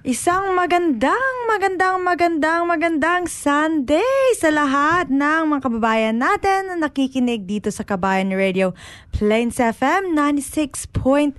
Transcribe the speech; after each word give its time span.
Isang 0.00 0.56
magandang, 0.56 1.44
magandang, 1.44 2.00
magandang, 2.00 2.64
magandang 2.64 3.28
Sunday 3.28 4.32
sa 4.32 4.48
lahat 4.48 5.12
ng 5.12 5.52
mga 5.52 5.60
kababayan 5.60 6.16
natin 6.16 6.72
na 6.72 6.88
nakikinig 6.88 7.44
dito 7.44 7.68
sa 7.68 7.84
Kabayan 7.84 8.32
Radio 8.32 8.72
Plains 9.12 9.60
FM 9.60 10.16
96.9 10.16 11.36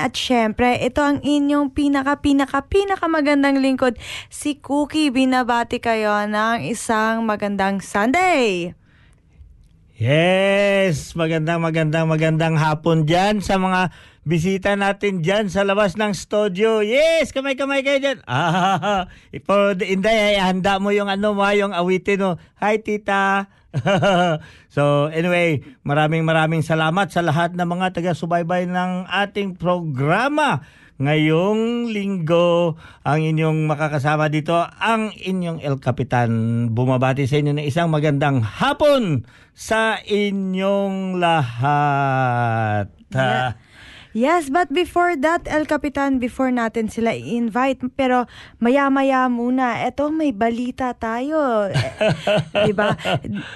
at 0.00 0.12
syempre, 0.16 0.80
ito 0.80 1.04
ang 1.04 1.20
inyong 1.20 1.76
pinaka, 1.76 2.24
pinaka, 2.24 2.64
pinaka 2.64 3.04
magandang 3.12 3.60
lingkod 3.60 4.00
si 4.32 4.56
Cookie. 4.56 5.12
Binabati 5.12 5.84
kayo 5.84 6.16
ng 6.24 6.64
isang 6.64 7.28
magandang 7.28 7.84
Sunday. 7.84 8.72
Yes, 10.00 11.12
magandang 11.12 11.60
magandang 11.60 12.08
magandang 12.08 12.56
hapon 12.56 13.04
dyan 13.04 13.44
sa 13.44 13.60
mga 13.60 13.92
bisita 14.24 14.76
natin 14.76 15.24
dyan 15.24 15.48
sa 15.48 15.64
labas 15.64 15.96
ng 15.96 16.12
studio. 16.12 16.84
Yes, 16.84 17.32
kamay-kamay 17.32 17.80
kayo 17.80 17.98
dyan. 18.00 18.18
Ah, 18.30 19.08
for 19.44 19.76
the 19.76 19.88
Inday, 19.88 20.36
ay 20.36 20.40
handa 20.40 20.76
mo 20.80 20.92
yung 20.92 21.08
ano 21.08 21.32
mo, 21.32 21.44
yung 21.52 21.72
awitin 21.72 22.20
mo. 22.20 22.30
Hi, 22.60 22.80
tita. 22.80 23.48
so 24.74 25.06
anyway, 25.14 25.62
maraming 25.86 26.26
maraming 26.26 26.62
salamat 26.66 27.06
sa 27.14 27.22
lahat 27.22 27.54
ng 27.54 27.68
mga 27.68 27.94
taga-subaybay 27.94 28.66
ng 28.66 29.06
ating 29.06 29.54
programa. 29.56 30.62
Ngayong 31.00 31.88
linggo, 31.88 32.76
ang 33.08 33.24
inyong 33.24 33.64
makakasama 33.64 34.28
dito, 34.28 34.52
ang 34.60 35.08
inyong 35.16 35.64
El 35.64 35.80
Capitan. 35.80 36.28
Bumabati 36.76 37.24
sa 37.24 37.40
inyo 37.40 37.56
ng 37.56 37.64
isang 37.64 37.88
magandang 37.88 38.44
hapon 38.44 39.24
sa 39.56 39.96
inyong 40.04 41.16
lahat. 41.16 42.92
Yeah. 43.08 43.56
Yes, 44.10 44.50
but 44.50 44.66
before 44.74 45.14
that, 45.22 45.46
El 45.46 45.70
Capitan, 45.70 46.18
before 46.18 46.50
natin 46.50 46.90
sila 46.90 47.14
i-invite, 47.14 47.78
pero 47.94 48.26
maya-maya 48.58 49.30
muna, 49.30 49.86
eto 49.86 50.10
may 50.10 50.34
balita 50.34 50.90
tayo. 50.98 51.70
Eh, 51.70 52.66
diba? 52.66 52.98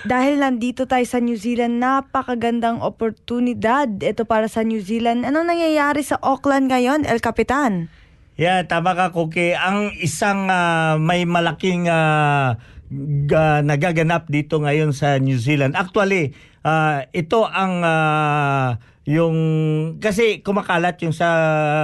Dahil 0.07 0.39
nandito 0.39 0.87
tayo 0.87 1.03
sa 1.11 1.19
New 1.19 1.35
Zealand, 1.35 1.83
napakagandang 1.83 2.79
oportunidad 2.87 3.99
ito 3.99 4.23
para 4.23 4.47
sa 4.47 4.63
New 4.63 4.79
Zealand. 4.79 5.27
Ano 5.27 5.43
nangyayari 5.43 6.07
sa 6.07 6.23
Auckland 6.23 6.71
ngayon, 6.71 7.03
El 7.03 7.19
Capitan? 7.19 7.91
Yeah, 8.39 8.63
tama 8.63 8.95
ka, 8.95 9.11
Kuki. 9.11 9.59
Ang 9.59 9.91
isang 9.99 10.47
ah, 10.47 10.95
may 11.03 11.27
malaking 11.27 11.91
ah, 11.91 12.63
ga- 13.27 13.63
nagaganap 13.67 14.31
dito 14.31 14.63
ngayon 14.63 14.95
sa 14.95 15.19
New 15.19 15.39
Zealand. 15.39 15.75
Actually, 15.75 16.31
ah, 16.63 17.03
ito 17.11 17.43
ang 17.43 17.83
ah, 17.83 18.79
yung 19.05 19.37
kasi 20.01 20.41
kumakalat 20.41 20.97
yung 21.05 21.13
sa 21.13 21.29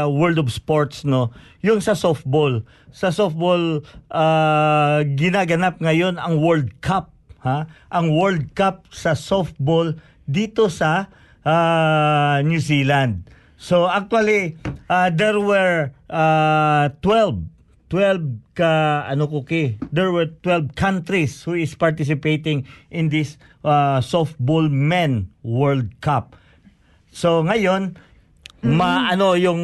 World 0.08 0.40
of 0.40 0.48
Sports 0.48 1.04
no? 1.04 1.32
Yung 1.60 1.84
sa 1.84 1.92
softball. 1.92 2.64
Sa 2.90 3.12
softball 3.12 3.84
ah, 4.08 5.04
ginaganap 5.04 5.84
ngayon 5.84 6.16
ang 6.16 6.40
World 6.40 6.80
Cup 6.80 7.12
ha? 7.44 7.68
Ang 7.92 8.16
World 8.16 8.56
Cup 8.56 8.88
sa 8.88 9.12
softball 9.12 10.00
dito 10.24 10.72
sa 10.72 11.12
ah, 11.44 12.40
New 12.40 12.60
Zealand. 12.60 13.28
So 13.60 13.84
actually 13.84 14.56
ah, 14.88 15.12
there 15.12 15.36
were 15.36 15.92
ah, 16.08 16.88
12 17.04 17.60
12 17.92 18.54
ka 18.56 19.04
ano 19.04 19.28
kuki 19.28 19.76
there 19.92 20.08
were 20.14 20.30
12 20.46 20.72
countries 20.78 21.42
who 21.42 21.58
is 21.58 21.74
participating 21.74 22.62
in 22.88 23.10
this 23.10 23.34
uh, 23.66 23.98
softball 23.98 24.70
men 24.70 25.26
world 25.42 25.90
cup 25.98 26.38
so 27.10 27.42
ngayon 27.42 27.94
maano 28.60 29.40
yung 29.40 29.62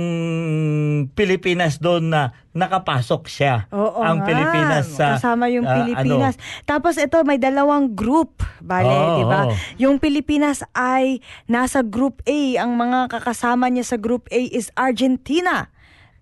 Pilipinas 1.13 1.77
doon 1.77 2.09
na 2.09 2.33
nakapasok 2.57 3.29
siya 3.29 3.69
Oo 3.69 4.01
ang 4.01 4.25
nga. 4.25 4.27
Pilipinas 4.27 4.85
sa 4.89 5.21
Kasama 5.21 5.53
yung 5.53 5.69
ah, 5.69 5.85
Pilipinas. 5.85 6.41
ano, 6.41 6.65
Tapos 6.65 6.97
ito, 6.97 7.21
may 7.21 7.37
dalawang 7.37 7.93
group. 7.93 8.41
Bale, 8.65 8.89
Oo, 8.89 9.17
di 9.21 9.25
ba? 9.29 9.41
oo. 9.45 9.55
Yung 9.77 10.01
Pilipinas 10.01 10.65
ay 10.73 11.21
nasa 11.45 11.85
Group 11.85 12.25
A. 12.25 12.57
Ang 12.57 12.81
mga 12.81 13.13
kakasama 13.13 13.69
niya 13.69 13.85
sa 13.85 14.01
Group 14.01 14.33
A 14.33 14.41
is 14.41 14.73
Argentina, 14.73 15.69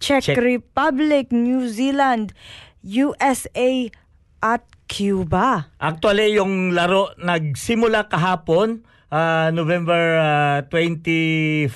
Czech, 0.02 0.26
Czech. 0.26 0.34
Republic, 0.34 1.30
New 1.30 1.70
Zealand, 1.70 2.34
USA, 2.82 3.86
at 4.42 4.66
Cuba. 4.84 5.70
Actually, 5.78 6.34
yung 6.34 6.74
laro 6.74 7.14
nagsimula 7.16 8.10
kahapon, 8.10 8.82
ah, 9.14 9.54
November 9.54 10.18
ah, 10.18 10.58
25 10.66 11.70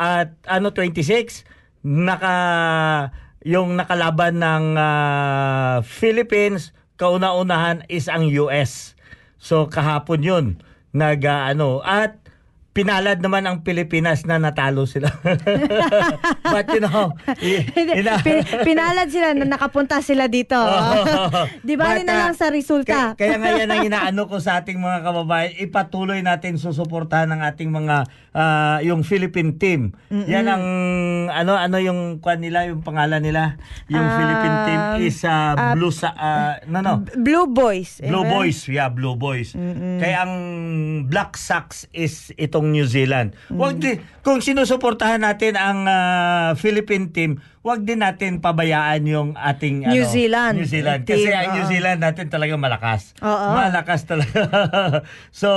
at 0.00 0.32
ano 0.48 0.72
26 0.72 1.44
naka 1.84 2.36
yung 3.44 3.76
nakalaban 3.76 4.40
ng 4.40 4.64
ah, 4.80 5.84
Philippines 5.84 6.72
kauna-unahan 6.96 7.84
is 7.92 8.08
ang 8.08 8.26
US. 8.48 8.96
So 9.36 9.68
kahapon 9.68 10.24
'yun 10.24 10.46
nag 10.96 11.20
ah, 11.28 11.52
ano 11.52 11.84
at 11.84 12.16
pinalad 12.72 13.18
naman 13.18 13.42
ang 13.42 13.66
Pilipinas 13.66 14.22
na 14.22 14.38
natalo 14.38 14.86
sila. 14.86 15.10
But 16.54 16.70
you 16.70 16.82
know, 16.84 17.16
i- 17.42 17.66
ina- 18.00 18.22
Pin- 18.22 18.46
pinalad 18.62 19.10
sila 19.10 19.34
na 19.34 19.48
nakapunta 19.48 19.98
sila 19.98 20.30
dito. 20.30 20.54
Di 21.66 21.74
ba 21.74 21.98
na 21.98 22.06
ah, 22.06 22.18
lang 22.30 22.34
sa 22.38 22.54
resulta? 22.54 23.18
Kaya, 23.18 23.18
kaya 23.18 23.36
nga 23.42 23.50
yan 23.58 23.68
ang 23.70 23.82
inaano 23.82 24.30
ko 24.30 24.38
sa 24.38 24.62
ating 24.62 24.78
mga 24.78 25.02
kababayan, 25.02 25.52
ipatuloy 25.58 26.22
natin 26.22 26.54
susuportahan 26.56 27.34
ng 27.34 27.40
ating 27.42 27.70
mga 27.74 27.96
ah, 28.36 28.78
yung 28.84 29.02
Philippine 29.02 29.58
team. 29.58 29.80
Yan 30.10 30.46
ang 30.46 30.64
ano 31.28 31.58
ano 31.58 31.76
yung 31.82 32.22
kwan 32.22 32.38
nila, 32.38 32.70
yung 32.70 32.86
pangalan 32.86 33.22
nila. 33.22 33.58
Yung 33.90 34.00
Um, 34.08 34.14
Philippine 34.14 34.56
team 34.64 34.80
is 35.04 35.18
ah, 35.26 35.52
ah, 35.52 35.74
Blue 35.74 35.90
sa 35.90 36.14
ah, 36.14 36.54
no 36.64 36.78
no. 36.80 37.02
Blue 37.18 37.50
Boys. 37.50 37.98
Blue 38.00 38.22
eh, 38.24 38.30
Boys, 38.30 38.58
yeah, 38.70 38.88
Blue 38.88 39.18
Boys. 39.18 39.52
Kaya 39.98 40.22
ang 40.24 40.34
Black 41.10 41.34
Sox 41.34 41.90
is 41.90 42.30
itong 42.58 42.74
New 42.74 42.86
Zealand. 42.90 43.38
Wag 43.54 43.78
din 43.78 44.02
kung 44.26 44.42
sinusuportahan 44.42 45.22
natin 45.22 45.54
ang 45.54 45.86
ah, 45.86 46.58
Philippine 46.58 47.14
team, 47.14 47.38
wag 47.62 47.86
din 47.86 48.02
natin 48.02 48.42
pabayaan 48.42 49.06
yung 49.06 49.28
ating 49.38 49.86
New 49.86 50.02
ano, 50.02 50.10
Zealand 50.10 50.54
New 50.58 50.66
Zealand 50.66 51.06
team, 51.06 51.22
kasi 51.22 51.30
ang 51.30 51.54
New 51.54 51.64
oo. 51.64 51.70
Zealand 51.70 52.00
natin 52.02 52.26
talaga 52.26 52.58
malakas. 52.58 53.14
Oo. 53.22 53.48
Malakas 53.54 54.10
talaga. 54.10 54.42
so, 55.30 55.50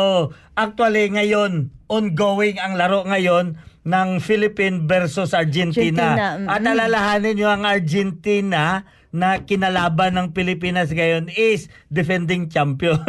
actually 0.53 1.09
ngayon 1.09 1.73
ongoing 1.89 2.61
ang 2.61 2.77
laro 2.77 3.01
ngayon 3.03 3.57
ng 3.81 4.09
Philippine 4.21 4.85
versus 4.85 5.33
Argentina. 5.33 6.13
Argentina, 6.13 6.29
mm-mm. 6.37 6.53
At 6.53 6.61
alalahanin 6.61 7.33
nyo 7.33 7.49
ang 7.49 7.65
Argentina 7.65 8.85
na 9.11 9.39
kinalaban 9.39 10.15
ng 10.15 10.27
Pilipinas 10.31 10.87
ngayon 10.87 11.27
is 11.29 11.67
defending 11.87 12.47
champion. 12.47 12.99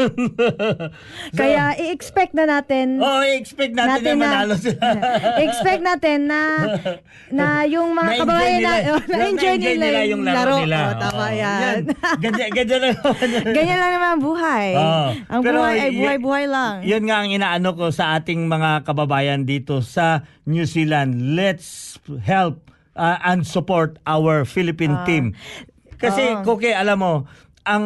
So, 1.32 1.40
Kaya 1.40 1.72
i-expect 1.78 2.34
na 2.34 2.44
natin 2.44 2.98
oh, 2.98 3.22
expect 3.22 3.72
natin, 3.72 4.18
na 4.18 4.20
manalo 4.20 4.54
sila. 4.54 4.82
expect 5.46 5.80
natin 5.80 6.26
na 6.26 6.40
na 7.30 7.64
yung 7.64 7.94
mga 7.94 8.10
kababayan 8.18 8.60
na, 8.60 8.72
nila- 8.74 8.84
oh, 8.90 9.00
na-enjoy 9.00 9.56
na-enjoy 9.56 9.76
nila, 9.78 10.00
yung 10.04 10.22
laro. 10.22 10.54
nila. 10.60 10.78
Oh, 10.82 10.94
tama 11.00 11.24
Oo. 11.24 11.32
yan. 11.32 11.76
Ganyan, 12.18 12.50
ganyan 12.52 12.80
lang 12.80 12.94
naman 12.98 13.28
yan. 13.30 13.44
Ganyan 13.48 13.78
lang 13.78 13.92
naman 13.92 14.08
ang 14.10 14.22
buhay. 14.22 14.66
Oo. 14.74 15.04
Ang 15.24 15.40
Pero 15.40 15.56
buhay 15.56 15.76
ay 15.78 15.90
buhay-buhay 15.94 16.44
lang. 16.46 16.74
Yun 16.82 17.02
nga 17.06 17.16
ang 17.16 17.30
inaano 17.30 17.68
ko 17.72 17.86
sa 17.88 18.04
ating 18.14 18.44
mga 18.44 18.82
kababayan 18.82 19.42
dito 19.42 19.80
sa 19.80 20.20
New 20.44 20.66
Zealand. 20.66 21.32
Let's 21.32 21.96
help 22.20 22.68
uh, 22.92 23.16
and 23.22 23.46
support 23.46 23.96
our 24.04 24.44
Philippine 24.44 24.98
Ah. 24.98 25.06
team. 25.06 25.32
Kasi, 26.02 26.42
Koke, 26.42 26.74
alam 26.74 26.98
mo, 26.98 27.14
ang 27.62 27.84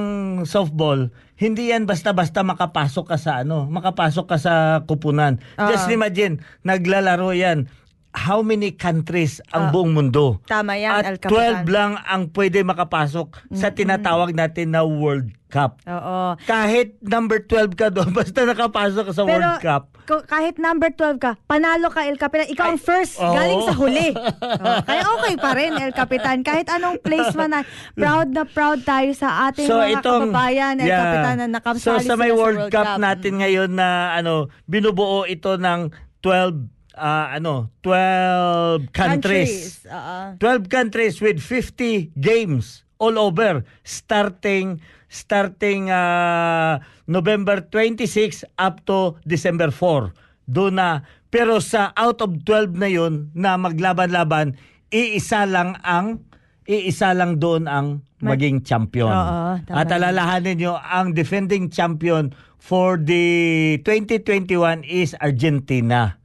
softball, 0.49 1.13
hindi 1.37 1.69
yan 1.69 1.85
basta-basta 1.85 2.41
makapasok 2.41 3.05
ka 3.13 3.17
sa 3.21 3.45
ano, 3.45 3.69
makapasok 3.69 4.25
ka 4.25 4.37
sa 4.41 4.55
kupunan. 4.89 5.37
Ah. 5.61 5.69
Just 5.69 5.93
imagine, 5.93 6.41
naglalaro 6.65 7.37
yan. 7.37 7.69
How 8.17 8.41
many 8.41 8.73
countries 8.73 9.45
ang 9.53 9.69
buong 9.69 9.93
mundo? 9.93 10.41
Tama 10.49 10.73
yan, 10.75 11.05
At 11.05 11.21
Capitan. 11.21 11.69
12 11.69 11.69
lang 11.69 11.93
ang 12.01 12.33
pwede 12.33 12.65
makapasok 12.65 13.53
sa 13.53 13.69
tinatawag 13.69 14.33
natin 14.33 14.73
na 14.73 14.81
World 14.81 15.37
Cup. 15.47 15.79
Oo. 15.85 16.35
Kahit 16.43 16.97
number 16.99 17.39
12 17.39 17.77
ka 17.77 17.87
doon, 17.87 18.11
basta 18.17 18.43
nakapasok 18.43 19.05
ka 19.05 19.13
sa 19.13 19.23
Pero 19.23 19.37
World 19.47 19.61
Cup. 19.61 19.83
ko- 20.03 20.25
kahit 20.25 20.57
number 20.57 20.89
12 20.89 21.21
ka, 21.21 21.37
panalo 21.45 21.87
ka 21.87 22.03
El 22.03 22.17
Capitan, 22.17 22.49
ikaw 22.49 22.73
ang 22.73 22.81
Ay, 22.81 22.89
first 22.89 23.21
oo. 23.21 23.31
galing 23.31 23.63
sa 23.63 23.75
huli. 23.75 24.09
Oh, 24.57 24.81
kaya 24.83 25.05
okay 25.13 25.35
pa 25.37 25.51
rin 25.53 25.77
El 25.77 25.93
Capitan. 25.93 26.41
Kahit 26.41 26.67
anong 26.67 26.99
place 26.99 27.37
man 27.37 27.53
na 27.53 27.61
proud 27.93 28.33
na 28.33 28.43
proud 28.43 28.81
tayo 28.83 29.13
sa 29.13 29.47
ating 29.47 29.69
mga 29.69 30.01
kababayan 30.01 30.81
El 30.81 30.89
yeah. 30.89 30.99
Capitan 30.99 31.37
na 31.37 31.47
nakasali 31.53 32.01
So 32.01 32.01
sa 32.01 32.17
may 32.17 32.33
World, 32.33 32.67
sa 32.67 32.73
Cup, 32.73 32.87
natin 32.97 33.39
ngayon 33.39 33.71
na 33.71 33.89
ano, 34.15 34.49
binubuo 34.65 35.29
ito 35.29 35.55
ng 35.55 35.93
12 36.25 36.76
ah, 36.97 37.37
ano, 37.37 37.71
12 37.85 38.91
countries. 38.91 39.85
Oo. 39.87 40.41
12 40.41 40.67
countries 40.73 41.21
with 41.23 41.39
50 41.39 42.17
games 42.17 42.83
all 42.97 43.21
over 43.21 43.63
starting 43.85 44.81
starting 45.07 45.93
ah, 45.93 46.81
November 47.07 47.63
26 47.63 48.43
up 48.59 48.83
to 48.89 49.15
December 49.23 49.71
4. 49.71 50.11
Doon 50.49 50.81
na 50.81 51.05
pero 51.31 51.61
sa 51.61 51.93
out 51.95 52.25
of 52.25 52.43
12 52.49 52.81
na 52.81 52.89
'yon 52.89 53.29
na 53.37 53.61
maglaban-laban, 53.61 54.57
iisa 54.89 55.45
lang 55.45 55.77
ang 55.85 56.25
iisa 56.67 57.15
lang 57.15 57.39
doon 57.39 57.69
ang 57.71 58.03
maging 58.25 58.65
champion. 58.65 59.13
Oo, 59.13 59.61
tama 59.63 59.77
At 59.77 59.93
alalahanin 59.93 60.57
nyo, 60.59 60.75
ang 60.81 61.13
defending 61.13 61.69
champion 61.69 62.33
for 62.57 62.97
the 62.99 63.77
2021 63.85 64.83
is 64.83 65.15
Argentina. 65.21 66.19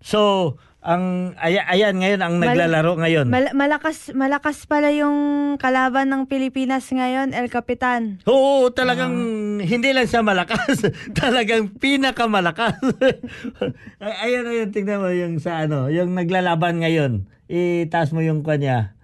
So, 0.00 0.54
ang 0.78 1.34
ay- 1.36 1.58
ayan 1.58 1.98
ngayon 1.98 2.20
ang 2.22 2.34
Mal- 2.38 2.54
naglalaro 2.54 2.96
ngayon. 2.96 3.26
Mal- 3.28 3.52
malakas 3.52 4.14
malakas 4.14 4.62
pala 4.64 4.94
yung 4.94 5.18
kalaban 5.58 6.08
ng 6.08 6.30
Pilipinas 6.30 6.86
ngayon, 6.88 7.34
El 7.34 7.50
Capitan. 7.50 8.22
Oo, 8.24 8.70
talagang 8.70 9.12
hindi 9.58 9.90
lang 9.90 10.06
siya 10.06 10.22
malakas, 10.22 10.86
talagang 11.18 11.74
pinakamalakas. 11.76 12.78
Ay, 14.00 14.14
ayan 14.30 14.46
ayun, 14.46 14.70
tingnan 14.70 15.02
mo 15.02 15.10
yung 15.10 15.42
sa 15.42 15.66
ano, 15.66 15.90
yung 15.90 16.14
naglalaban 16.14 16.78
ngayon. 16.78 17.26
Itaas 17.50 18.14
mo 18.14 18.22
yung 18.22 18.46
kanya. 18.46 18.94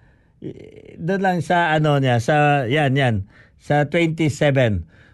Doon 0.94 1.20
lang 1.20 1.38
sa 1.40 1.75
ano 1.75 1.99
niya, 1.99 2.23
sa 2.23 2.64
yan 2.64 2.94
yan, 2.94 3.14
sa 3.58 3.90
27. 3.90 4.31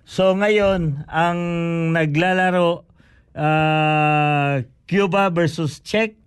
So 0.05 0.35
ngayon 0.35 1.07
ang 1.07 1.39
naglalaro 1.95 2.85
ah, 3.33 4.61
Cuba 4.91 5.31
versus 5.31 5.79
Czech, 5.79 6.19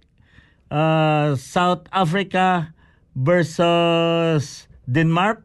ah, 0.72 1.36
South 1.36 1.84
Africa 1.92 2.72
versus 3.12 4.72
Denmark, 4.88 5.44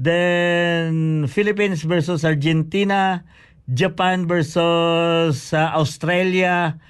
Then 0.00 1.28
Philippines 1.28 1.84
versus 1.84 2.24
Argentina, 2.24 3.20
Japan 3.68 4.24
versus 4.24 5.52
uh, 5.52 5.76
Australia, 5.76 6.80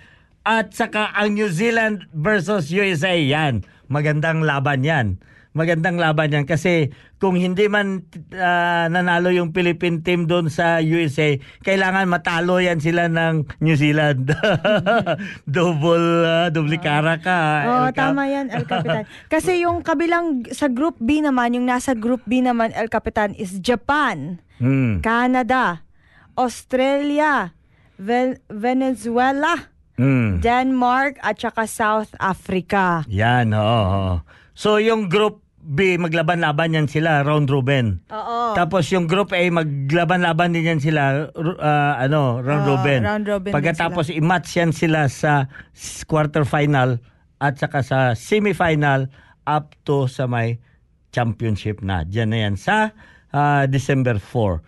at 0.46 0.70
saka 0.78 1.10
ang 1.18 1.34
New 1.34 1.50
Zealand 1.50 2.06
versus 2.14 2.70
USA. 2.70 3.18
Yan, 3.18 3.66
magandang 3.90 4.46
laban 4.46 4.86
yan. 4.86 5.18
Magandang 5.58 5.98
laban 5.98 6.30
yan 6.30 6.46
kasi 6.46 6.94
kung 7.20 7.36
hindi 7.36 7.68
man 7.68 8.00
uh, 8.32 8.88
nanalo 8.88 9.28
yung 9.28 9.52
Philippine 9.52 10.00
team 10.00 10.24
doon 10.24 10.48
sa 10.48 10.80
USA, 10.80 11.36
kailangan 11.60 12.08
matalo 12.08 12.56
yan 12.56 12.80
sila 12.80 13.06
ng 13.06 13.44
New 13.60 13.76
Zealand. 13.76 14.32
double, 15.46 16.08
uh, 16.24 16.48
double 16.48 16.80
cara 16.80 17.20
ka. 17.20 17.40
Oo, 17.62 17.86
Cap. 17.92 17.96
tama 18.08 18.24
yan, 18.24 18.48
El 18.48 18.64
Capitan. 18.64 19.04
Kasi 19.32 19.62
yung 19.62 19.84
kabilang 19.84 20.48
sa 20.48 20.66
Group 20.66 20.96
B 20.96 21.20
naman, 21.20 21.52
yung 21.52 21.68
nasa 21.68 21.92
Group 21.92 22.24
B 22.24 22.40
naman, 22.40 22.72
El 22.72 22.88
Capitan, 22.88 23.36
is 23.36 23.60
Japan, 23.60 24.40
Hmm. 24.56 25.00
Canada, 25.00 25.84
Australia, 26.36 27.56
Ven- 27.96 28.40
Venezuela, 28.46 29.68
Hmm. 29.96 30.40
Denmark, 30.40 31.20
at 31.20 31.36
saka 31.36 31.64
South 31.64 32.12
Africa. 32.16 33.04
Yan, 33.06 33.52
oo. 33.52 33.60
oo. 33.60 34.14
So 34.52 34.76
yung 34.76 35.08
group 35.08 35.44
B, 35.60 36.00
maglaban-laban 36.00 36.72
yan 36.72 36.88
sila, 36.88 37.20
round 37.20 37.52
robin. 37.52 38.00
Oo. 38.08 38.56
Tapos 38.56 38.88
yung 38.88 39.04
group 39.04 39.30
A, 39.30 39.44
maglaban-laban 39.52 40.56
din 40.56 40.64
yan 40.66 40.80
sila, 40.80 41.28
ah, 41.60 42.00
ano, 42.00 42.40
round 42.40 42.64
Oo, 42.64 42.70
robin. 42.74 43.00
round 43.04 43.28
robin 43.28 43.52
din 43.52 43.54
Pagkatapos 43.54 44.08
i-match 44.08 44.56
yan 44.56 44.72
sila 44.72 45.04
sa 45.06 45.52
s- 45.70 46.02
quarterfinal 46.02 46.96
at 47.36 47.60
saka 47.60 47.84
sa 47.84 48.16
semifinal 48.16 49.12
up 49.44 49.76
to 49.84 50.08
sa 50.08 50.24
may 50.24 50.56
championship 51.12 51.84
na. 51.84 52.08
Diyan 52.08 52.28
na 52.32 52.38
yan 52.40 52.54
sa 52.56 52.96
ah, 53.30 53.68
December 53.68 54.16
4. 54.16 54.64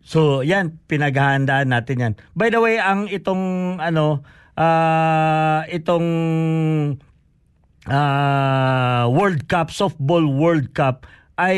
So, 0.00 0.40
yan, 0.40 0.80
pinaghahandaan 0.88 1.68
natin 1.68 1.96
yan. 2.00 2.12
By 2.32 2.48
the 2.48 2.58
way, 2.58 2.80
ang 2.80 3.06
itong, 3.06 3.76
ano, 3.76 4.24
ah, 4.56 5.68
itong 5.68 6.08
ah, 7.88 9.08
World 9.08 9.48
Cup, 9.48 9.72
Softball 9.72 10.26
World 10.28 10.76
Cup 10.76 11.08
ay 11.40 11.56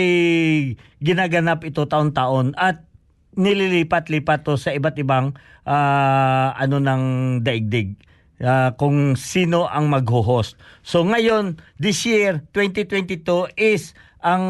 ginaganap 1.03 1.67
ito 1.67 1.83
taon-taon 1.89 2.55
at 2.55 2.87
nililipat-lipat 3.35 4.45
to 4.45 4.55
sa 4.61 4.71
iba't 4.77 4.95
ibang 5.01 5.35
ah, 5.67 6.55
ano 6.55 6.79
ng 6.79 7.03
daigdig 7.43 7.99
ah, 8.45 8.77
kung 8.79 9.19
sino 9.19 9.67
ang 9.67 9.91
magho-host. 9.91 10.55
So 10.87 11.03
ngayon, 11.03 11.59
this 11.83 12.07
year 12.07 12.45
2022 12.55 13.59
is 13.59 13.97
ang 14.23 14.45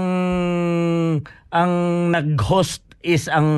ang 1.49 1.73
nag-host 2.13 2.85
is 3.03 3.27
ang 3.27 3.49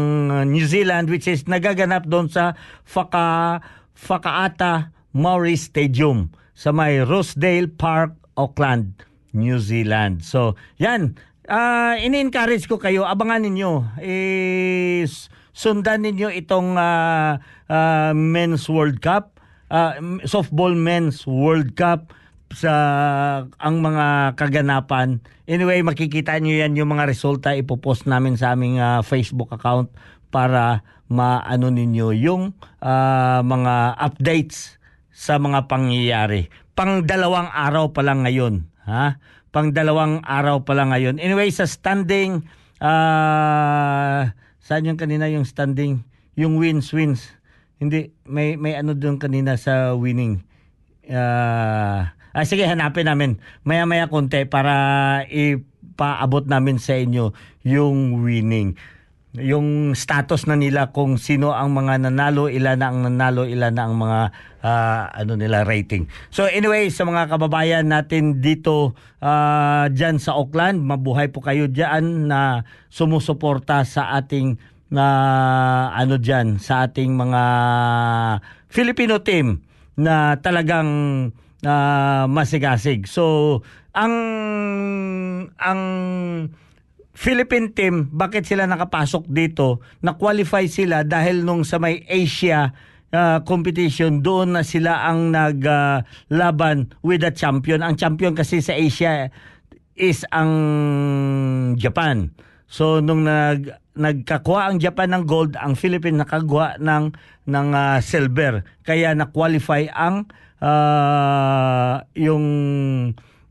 New 0.49 0.65
Zealand 0.65 1.11
which 1.11 1.27
is 1.27 1.45
nagaganap 1.51 2.07
doon 2.07 2.31
sa 2.31 2.55
Whaka, 2.87 3.61
Whakaata 3.99 4.95
Maori 5.13 5.59
Stadium 5.59 6.33
sa 6.55 6.71
may 6.71 7.03
Rosedale 7.03 7.67
Park, 7.69 8.15
Auckland, 8.39 9.03
New 9.35 9.59
Zealand. 9.59 10.23
So, 10.23 10.55
yan. 10.79 11.19
Uh, 11.45 11.99
ini-encourage 12.01 12.65
ko 12.71 12.81
kayo, 12.81 13.05
abangan 13.05 13.45
ninyo. 13.45 14.01
Is 14.01 15.29
sundan 15.53 16.07
ninyo 16.07 16.33
itong 16.33 16.79
uh, 16.79 17.37
uh, 17.69 18.13
Men's 18.17 18.65
World 18.71 19.03
Cup, 19.05 19.39
uh, 19.69 19.99
Softball 20.25 20.73
Men's 20.73 21.27
World 21.29 21.77
Cup 21.77 22.15
sa 22.55 22.73
ang 23.59 23.83
mga 23.83 24.39
kaganapan. 24.39 25.19
Anyway, 25.45 25.83
makikita 25.83 26.39
nyo 26.39 26.55
yan 26.55 26.79
yung 26.79 26.95
mga 26.95 27.11
resulta 27.11 27.53
ipopost 27.59 28.07
namin 28.07 28.39
sa 28.39 28.55
aming 28.55 28.79
uh, 28.79 29.03
Facebook 29.03 29.51
account 29.51 29.91
para 30.31 30.87
maano 31.11 31.69
ninyo 31.69 32.15
yung 32.17 32.55
uh, 32.81 33.41
mga 33.43 33.75
updates 34.01 34.79
sa 35.15 35.39
mga 35.39 35.71
pangyayari. 35.71 36.51
Pang 36.75 37.07
dalawang 37.07 37.47
araw 37.55 37.95
pa 37.95 38.03
lang 38.03 38.27
ngayon, 38.27 38.67
ha? 38.83 39.23
Pang 39.55 39.71
dalawang 39.71 40.19
araw 40.27 40.67
pa 40.67 40.75
lang 40.75 40.91
ngayon. 40.91 41.23
Anyway, 41.23 41.47
sa 41.55 41.71
standing 41.71 42.43
uh, 42.83 44.27
saan 44.59 44.89
yung 44.91 44.99
kanina 44.99 45.31
yung 45.31 45.47
standing, 45.47 46.03
yung 46.35 46.59
wins 46.59 46.91
wins. 46.91 47.31
Hindi 47.79 48.11
may 48.27 48.59
may 48.59 48.75
ano 48.75 48.99
doon 48.99 49.23
kanina 49.23 49.55
sa 49.55 49.95
winning. 49.95 50.43
Uh, 51.07 52.11
ah, 52.11 52.45
sige, 52.49 52.67
hanapin 52.67 53.07
namin. 53.07 53.39
Maya-maya 53.63 54.11
konti 54.11 54.43
para 54.51 55.23
ipaabot 55.31 56.49
namin 56.51 56.83
sa 56.83 56.99
inyo 56.99 57.31
yung 57.63 58.25
winning 58.25 58.75
yung 59.35 59.99
status 59.99 60.47
na 60.47 60.55
nila 60.55 60.95
kung 60.95 61.19
sino 61.19 61.51
ang 61.51 61.75
mga 61.75 62.07
nanalo, 62.07 62.47
ilan 62.47 62.79
na 62.79 62.87
ang 62.87 62.99
nanalo, 63.03 63.43
ilan 63.43 63.75
na 63.75 63.83
ang 63.83 63.95
mga 63.99 64.21
uh, 64.63 65.03
ano 65.11 65.35
nila 65.35 65.67
rating. 65.67 66.07
So 66.31 66.47
anyway, 66.47 66.87
sa 66.95 67.03
mga 67.03 67.35
kababayan 67.35 67.91
natin 67.91 68.39
dito 68.39 68.95
uh, 69.19 69.91
diyan 69.91 70.23
sa 70.23 70.39
Auckland, 70.39 70.87
mabuhay 70.87 71.35
po 71.35 71.43
kayo 71.43 71.67
diyan 71.67 72.31
na 72.31 72.63
sumusuporta 72.95 73.83
sa 73.83 74.15
ating 74.15 74.55
na 74.95 75.03
uh, 75.03 75.85
ano 75.99 76.15
diyan 76.23 76.63
sa 76.63 76.87
ating 76.87 77.19
mga 77.19 77.43
Filipino 78.71 79.19
team 79.19 79.59
na 79.99 80.39
talagang 80.39 80.91
uh, 81.67 82.25
masigasig. 82.31 83.11
So 83.11 83.59
ang 83.99 84.15
ang 85.59 85.81
Philippine 87.15 87.71
team, 87.71 88.11
bakit 88.11 88.43
sila 88.43 88.67
nakapasok 88.67 89.31
dito? 89.31 89.79
Na-qualify 90.03 90.67
sila 90.67 91.07
dahil 91.07 91.47
nung 91.47 91.63
sa 91.63 91.79
may 91.79 92.03
Asia 92.11 92.75
uh, 93.15 93.39
competition, 93.47 94.19
doon 94.19 94.59
na 94.59 94.67
sila 94.67 95.07
ang 95.07 95.31
naglaban 95.31 96.91
uh, 96.91 96.95
with 97.07 97.23
the 97.23 97.31
champion. 97.31 97.87
Ang 97.87 97.95
champion 97.95 98.35
kasi 98.35 98.59
sa 98.59 98.75
Asia 98.75 99.31
is 99.95 100.27
ang 100.35 100.51
Japan. 101.79 102.35
So 102.67 102.99
nung 102.99 103.23
nag 103.23 103.79
nagkakuha 103.95 104.75
ang 104.75 104.83
Japan 104.83 105.15
ng 105.15 105.25
gold, 105.31 105.55
ang 105.55 105.79
Philippines 105.79 106.19
nakakuha 106.19 106.83
ng 106.83 107.15
ng 107.47 107.69
uh, 107.71 108.03
silver. 108.03 108.67
Kaya 108.83 109.15
na-qualify 109.15 109.87
ang 109.95 110.27
uh, 110.59 112.03
yung 112.19 112.45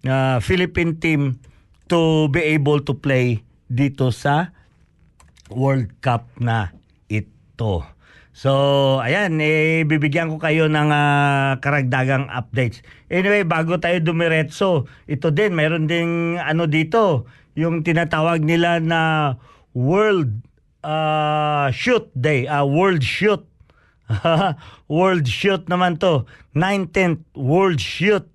uh, 0.03 0.37
Philippine 0.43 0.99
team 0.99 1.39
to 1.87 2.27
be 2.27 2.43
able 2.43 2.83
to 2.83 2.91
play 2.91 3.39
dito 3.67 4.09
sa 4.13 4.55
World 5.51 5.99
Cup 5.99 6.27
na 6.39 6.73
ito. 7.11 7.83
So, 8.33 8.51
ayan, 8.97 9.37
eh, 9.37 9.85
bibigyan 9.85 10.33
ko 10.33 10.41
kayo 10.41 10.65
ng 10.65 10.89
uh, 10.89 11.61
karagdagang 11.61 12.33
updates. 12.33 12.81
Anyway, 13.05 13.45
bago 13.45 13.77
tayo 13.77 14.01
dumiretso, 14.01 14.89
ito 15.05 15.29
din, 15.29 15.53
mayroon 15.53 15.85
ding 15.85 16.41
ano 16.41 16.65
dito, 16.65 17.29
yung 17.53 17.85
tinatawag 17.85 18.41
nila 18.41 18.81
na 18.81 19.01
World 19.77 20.41
uh, 20.81 21.69
Shoot 21.69 22.09
Day, 22.17 22.49
uh, 22.49 22.65
World 22.65 23.05
Shoot. 23.05 23.45
World 24.89 25.29
Shoot 25.29 25.69
naman 25.69 26.01
to. 26.01 26.25
19th 26.57 27.21
World 27.37 27.77
Shoot 27.77 28.25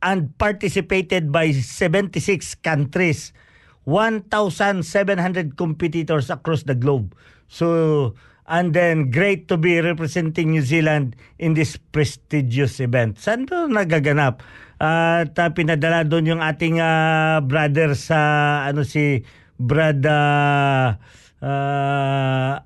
and 0.00 0.32
participated 0.40 1.28
by 1.28 1.52
76 1.52 2.16
countries. 2.64 3.36
1,700 3.84 5.58
competitors 5.58 6.30
across 6.30 6.62
the 6.62 6.74
globe. 6.74 7.14
So, 7.50 8.14
and 8.46 8.74
then 8.74 9.10
great 9.10 9.48
to 9.50 9.58
be 9.58 9.80
representing 9.82 10.54
New 10.54 10.62
Zealand 10.62 11.16
in 11.38 11.54
this 11.54 11.78
prestigious 11.78 12.78
event. 12.78 13.18
Saan 13.18 13.46
to 13.50 13.66
nagaganap? 13.70 14.42
At 14.82 15.38
uh, 15.38 15.50
pinadala 15.54 16.02
doon 16.02 16.36
yung 16.36 16.42
ating 16.42 16.82
uh, 16.82 17.38
brother 17.46 17.94
sa 17.94 18.18
ano 18.66 18.82
si 18.82 19.22
Brad 19.54 20.02
uh, 20.02 20.98
uh, 21.38 22.58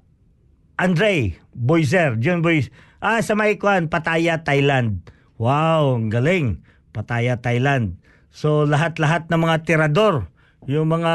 Andre 0.80 1.36
Boyzer, 1.52 2.16
John 2.20 2.40
Boyz. 2.40 2.72
Ah, 3.04 3.20
sa 3.20 3.36
Maikwan, 3.36 3.92
Pataya, 3.92 4.40
Thailand. 4.40 5.04
Wow, 5.36 6.00
ang 6.00 6.08
galing. 6.08 6.64
Pataya, 6.96 7.36
Thailand. 7.36 8.00
So 8.32 8.64
lahat-lahat 8.64 9.28
ng 9.28 9.40
mga 9.40 9.56
tirador 9.68 10.28
yung 10.66 10.90
mga 10.90 11.14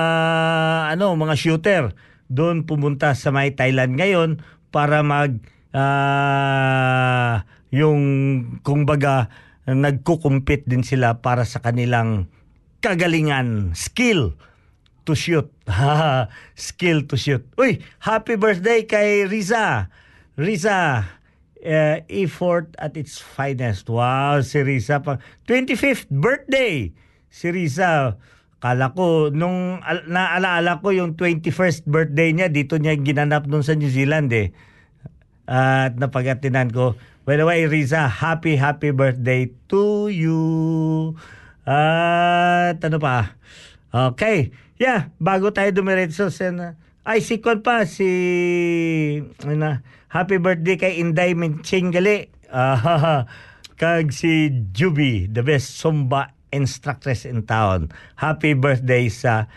ano, 0.95 1.15
mga 1.15 1.35
shooter 1.35 1.83
doon 2.31 2.63
pumunta 2.63 3.11
sa 3.11 3.29
may 3.35 3.51
Thailand 3.51 3.99
ngayon 3.99 4.29
para 4.71 5.03
mag 5.03 5.35
uh, 5.75 7.43
yung 7.71 7.99
kumbaga 8.63 9.27
nagkukumpit 9.67 10.67
din 10.67 10.83
sila 10.83 11.19
para 11.19 11.47
sa 11.47 11.59
kanilang 11.63 12.31
kagalingan, 12.81 13.77
skill 13.77 14.35
to 15.05 15.13
shoot. 15.13 15.47
skill 16.57 17.05
to 17.05 17.15
shoot. 17.15 17.45
Uy, 17.55 17.79
happy 18.01 18.35
birthday 18.35 18.83
kay 18.83 19.29
Riza. 19.29 19.87
Riza, 20.35 21.05
uh, 21.61 21.97
effort 22.09 22.73
at 22.81 22.97
its 22.97 23.21
finest. 23.21 23.87
Wow, 23.87 24.41
si 24.41 24.59
Riza 24.65 24.99
pa. 24.99 25.21
25th 25.45 26.09
birthday. 26.09 26.89
Si 27.31 27.47
Riza, 27.53 28.17
Kala 28.61 28.93
ko, 28.93 29.33
nung 29.33 29.81
al- 29.81 30.05
naalaala 30.05 30.85
ko 30.85 30.93
yung 30.93 31.17
21st 31.17 31.89
birthday 31.89 32.29
niya, 32.29 32.45
dito 32.53 32.77
niya 32.77 32.93
ginanap 32.93 33.49
nung 33.49 33.65
sa 33.65 33.73
New 33.73 33.89
Zealand 33.89 34.29
eh. 34.29 34.53
At 35.49 35.97
napagatinan 35.97 36.69
ko, 36.69 36.93
by 37.25 37.41
the 37.41 37.45
way, 37.49 37.65
Riza, 37.65 38.05
happy, 38.05 38.61
happy 38.61 38.93
birthday 38.93 39.49
to 39.65 40.13
you. 40.13 40.45
At 41.65 42.77
ano 42.85 43.01
pa? 43.01 43.33
Okay. 43.89 44.53
Yeah, 44.77 45.09
bago 45.17 45.49
tayo 45.49 45.73
dumiretso 45.73 46.29
sa... 46.29 46.77
Ay, 47.01 47.25
si 47.25 47.41
Kon 47.41 47.65
pa, 47.65 47.89
si... 47.89 48.05
Ano, 49.41 49.81
happy 50.13 50.37
birthday 50.37 50.77
kay 50.77 51.01
Inday 51.01 51.33
Minchingali. 51.33 52.29
Uh, 52.45 53.25
kag 53.81 54.13
si 54.13 54.53
Juby, 54.69 55.25
the 55.25 55.41
best 55.41 55.81
Zumba 55.81 56.37
instructors 56.51 57.25
in 57.25 57.47
town. 57.47 57.89
Happy 58.19 58.53
birthday 58.53 59.07
sa 59.07 59.47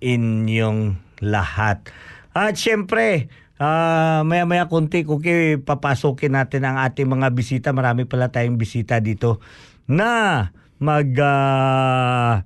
inyong 0.00 0.98
lahat. 1.20 1.90
At 2.34 2.58
syempre, 2.58 3.30
uh, 3.58 4.26
maya-maya 4.26 4.66
kunti 4.66 5.06
kuki 5.06 5.62
papasukin 5.62 6.34
natin 6.34 6.66
ang 6.66 6.82
ating 6.82 7.06
mga 7.06 7.30
bisita. 7.30 7.68
Marami 7.70 8.08
pala 8.08 8.30
tayong 8.30 8.58
bisita 8.58 8.98
dito 8.98 9.38
na 9.86 10.50
mag 10.82 11.10
uh, 11.14 12.42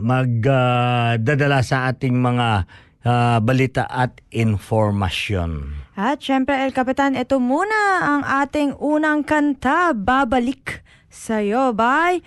mag 0.00 0.32
uh, 0.44 1.16
dadala 1.16 1.64
sa 1.64 1.88
ating 1.90 2.14
mga 2.14 2.68
uh, 3.04 3.38
balita 3.40 3.88
at 3.88 4.20
informasyon. 4.32 5.80
At 6.00 6.24
syempre, 6.24 6.56
El 6.56 6.72
Capitan, 6.72 7.16
ito 7.18 7.36
muna 7.36 8.04
ang 8.16 8.22
ating 8.24 8.76
unang 8.80 9.24
kanta, 9.26 9.92
Babalik 9.92 10.80
sa'yo 11.10 11.74
by 11.74 12.22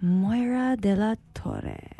Moira 0.00 0.76
de 0.76 0.94
la 0.94 1.16
Torre. 1.32 1.98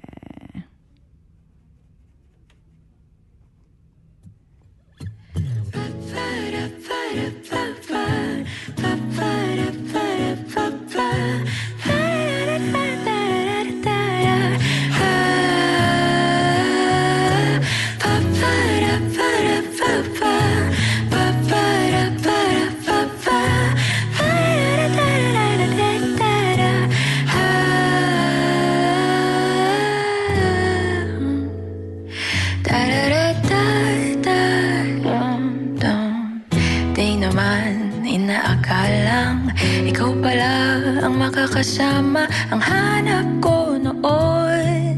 Makakasama 41.59 42.31
Ang 42.55 42.63
hanap 42.63 43.27
ko 43.43 43.75
noon. 43.75 44.95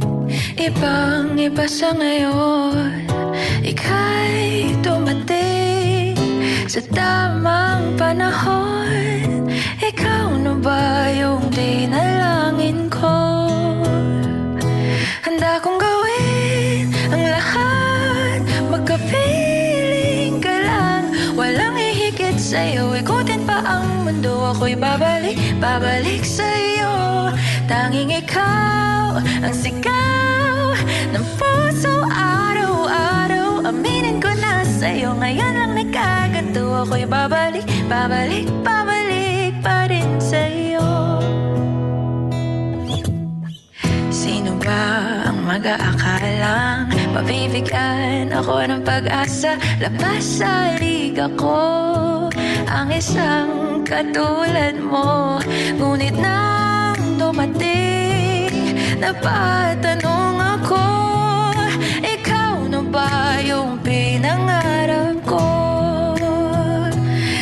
Ibang 0.61 1.41
iba 1.41 1.65
sa 1.65 1.97
ngayon. 1.97 3.09
Ika'y 3.65 4.77
dumating 4.85 6.21
Sa 6.69 6.85
tamang 6.93 7.97
panahon. 7.97 9.49
Ikaw 9.81 10.37
na 10.37 10.53
ba 10.61 11.09
yung 11.17 11.49
dinalangin 11.49 12.93
ko? 12.93 13.17
Handa 15.25 15.65
kong 15.65 15.81
gawin 15.81 16.93
ang 17.09 17.25
lahat. 17.25 18.41
Magkapiling 18.69 20.45
ka 20.45 20.53
lang. 20.53 21.09
Walang 21.33 21.81
ihigit 21.81 22.37
sa'yo. 22.37 23.01
Ikutin 23.01 23.49
pa 23.49 23.65
ang 23.65 23.90
mundo 24.11 24.51
Ako'y 24.51 24.75
babalik, 24.75 25.39
babalik 25.63 26.27
sa'yo. 26.27 27.31
Tanging 27.71 28.11
ikaw 28.19 29.23
ang 29.23 29.55
sigaw 29.55 30.75
Ng 31.15 31.27
puso. 31.39 31.95
Araw-araw 32.11 33.71
Aminin 33.71 34.19
ko 34.19 34.35
na 34.43 34.67
sa'yo. 34.67 35.15
Ngayon 35.15 35.53
lang 35.55 35.73
nagkaganto 35.79 36.83
Ako'y 36.83 37.07
babalik, 37.07 37.63
babalik, 37.87 38.51
babalik 38.67 39.55
pa 39.63 39.87
rin 39.87 40.11
sa'yo. 40.19 40.83
Sino 44.11 44.59
ba 44.59 44.83
ang 45.31 45.39
mag-aakalang 45.47 46.91
Mabibigyan 47.15 48.35
ako 48.35 48.75
ng 48.75 48.83
pag-asa. 48.83 49.55
Labas 49.79 50.43
sa 50.43 50.75
liga 50.83 51.31
ko 51.39 51.91
Ang 52.69 52.93
isang 52.93 53.81
katulad 53.87 54.77
mo. 54.77 55.41
Ngunit 55.81 56.17
nang 56.19 57.17
dumating 57.17 58.77
Napatanong 59.01 60.37
ako 60.61 60.85
Ikaw 62.05 62.69
na 62.69 62.81
ba 62.85 63.41
yung 63.41 63.81
pinangarap 63.81 65.17
ko? 65.25 65.47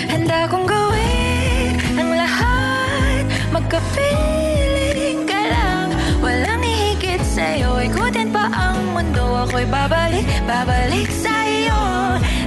Handa 0.07 0.47
kong 0.47 0.67
gawin 0.71 1.75
ang 1.99 2.11
lahat. 2.15 3.23
Magkapiling 3.51 5.27
ka 5.27 5.41
lang. 5.51 5.89
Walang 6.23 6.63
ihigit 6.63 7.23
sa'yo. 7.27 7.83
Ikutin 7.83 8.31
pa 8.31 8.47
ang 8.55 8.79
mundo. 8.95 9.47
Ako'y 9.51 9.67
babalik, 9.67 10.25
babalik 10.47 11.11
sa'yo. 11.11 11.81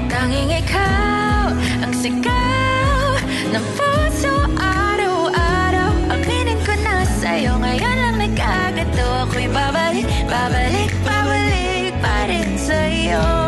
Tanging 0.07 0.55
ikaw 0.55 1.51
ang 1.83 1.93
sigaw 1.93 2.60
Ng 3.51 3.67
puso 3.75 4.31
araw-araw. 4.55 5.91
Aminin 6.07 6.55
ko 6.63 6.71
na 6.87 7.03
sa'yo 7.03 7.59
Ngayon 7.59 7.95
lang 7.99 8.15
nagkagato. 8.23 9.27
Ako'y 9.27 9.51
babalik, 9.51 10.07
babalik, 10.31 10.91
babalik 11.03 11.91
pa 11.99 12.31
rin 12.31 12.55
sa'yo 12.55 13.40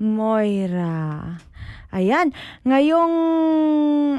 Moira. 0.00 1.36
Ayan. 1.92 2.32
Ngayong, 2.64 3.14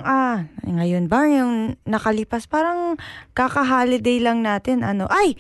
ah, 0.06 0.46
ngayon 0.62 1.10
ba? 1.10 1.26
Yung 1.26 1.82
nakalipas, 1.90 2.46
parang 2.46 3.02
kaka-holiday 3.34 4.22
lang 4.22 4.46
natin. 4.46 4.86
Ano? 4.86 5.10
Ay! 5.10 5.34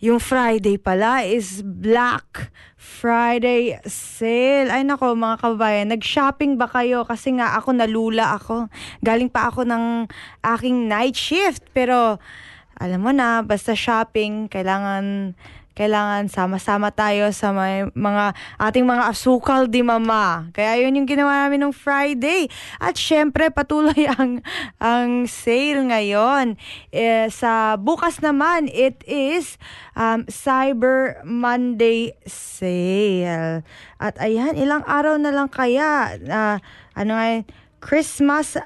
Yung 0.00 0.16
Friday 0.16 0.80
pala 0.80 1.28
is 1.28 1.60
Black 1.60 2.48
Friday 2.80 3.76
sale. 3.84 4.72
Ay 4.72 4.80
nako 4.80 5.12
mga 5.12 5.36
kababayan, 5.44 5.92
nag-shopping 5.92 6.56
ba 6.56 6.72
kayo? 6.72 7.04
Kasi 7.04 7.36
nga 7.36 7.52
ako 7.60 7.76
nalula 7.76 8.32
ako. 8.40 8.72
Galing 9.04 9.28
pa 9.28 9.52
ako 9.52 9.68
ng 9.68 10.08
aking 10.40 10.88
night 10.88 11.20
shift. 11.20 11.68
Pero 11.76 12.16
alam 12.80 13.04
mo 13.04 13.12
na, 13.12 13.44
basta 13.44 13.76
shopping, 13.76 14.48
kailangan 14.48 15.36
kailangan 15.78 16.26
sama-sama 16.26 16.90
tayo 16.90 17.30
sa 17.30 17.54
may, 17.54 17.86
mga 17.94 18.34
ating 18.58 18.84
mga 18.84 19.04
asukal 19.10 19.70
di 19.70 19.80
mama. 19.80 20.50
Kaya 20.50 20.82
yun 20.82 20.98
yung 20.98 21.08
ginawa 21.08 21.46
namin 21.46 21.64
nung 21.64 21.76
Friday. 21.76 22.50
At 22.82 22.98
syempre 22.98 23.48
patuloy 23.48 24.10
ang 24.18 24.42
ang 24.82 25.24
sale 25.30 25.86
ngayon. 25.86 26.58
Eh, 26.90 27.30
sa 27.30 27.78
bukas 27.78 28.18
naman 28.20 28.66
it 28.72 29.00
is 29.06 29.56
um, 29.94 30.26
Cyber 30.26 31.22
Monday 31.22 32.18
sale. 32.26 33.62
At 34.02 34.18
ayan, 34.18 34.58
ilang 34.58 34.82
araw 34.84 35.16
na 35.16 35.30
lang 35.30 35.48
kaya 35.48 36.18
uh, 36.18 36.56
ano 36.98 37.12
nga? 37.14 37.46
Christmas 37.80 38.60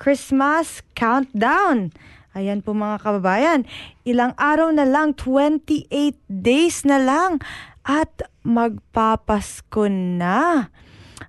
Christmas 0.00 0.80
countdown. 0.96 1.92
Ayan 2.30 2.62
po 2.62 2.78
mga 2.78 3.02
kababayan, 3.02 3.66
ilang 4.06 4.38
araw 4.38 4.70
na 4.70 4.86
lang, 4.86 5.18
28 5.18 5.90
days 6.30 6.86
na 6.86 7.02
lang 7.02 7.42
at 7.82 8.22
magpapasko 8.46 9.90
na. 9.90 10.70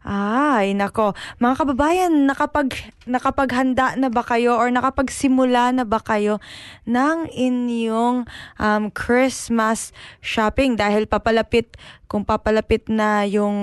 Ay, 0.02 0.74
nako. 0.74 1.14
Mga 1.38 1.56
kababayan, 1.62 2.14
nakapag, 2.26 2.74
nakapaghanda 3.06 3.94
na 4.00 4.10
ba 4.10 4.26
kayo 4.26 4.58
or 4.58 4.74
nakapagsimula 4.74 5.76
na 5.78 5.86
ba 5.86 6.02
kayo 6.02 6.42
ng 6.90 7.30
inyong 7.30 8.26
um, 8.58 8.84
Christmas 8.96 9.94
shopping? 10.24 10.74
Dahil 10.74 11.06
papalapit, 11.06 11.78
kung 12.10 12.26
papalapit 12.26 12.90
na 12.90 13.30
yung 13.30 13.58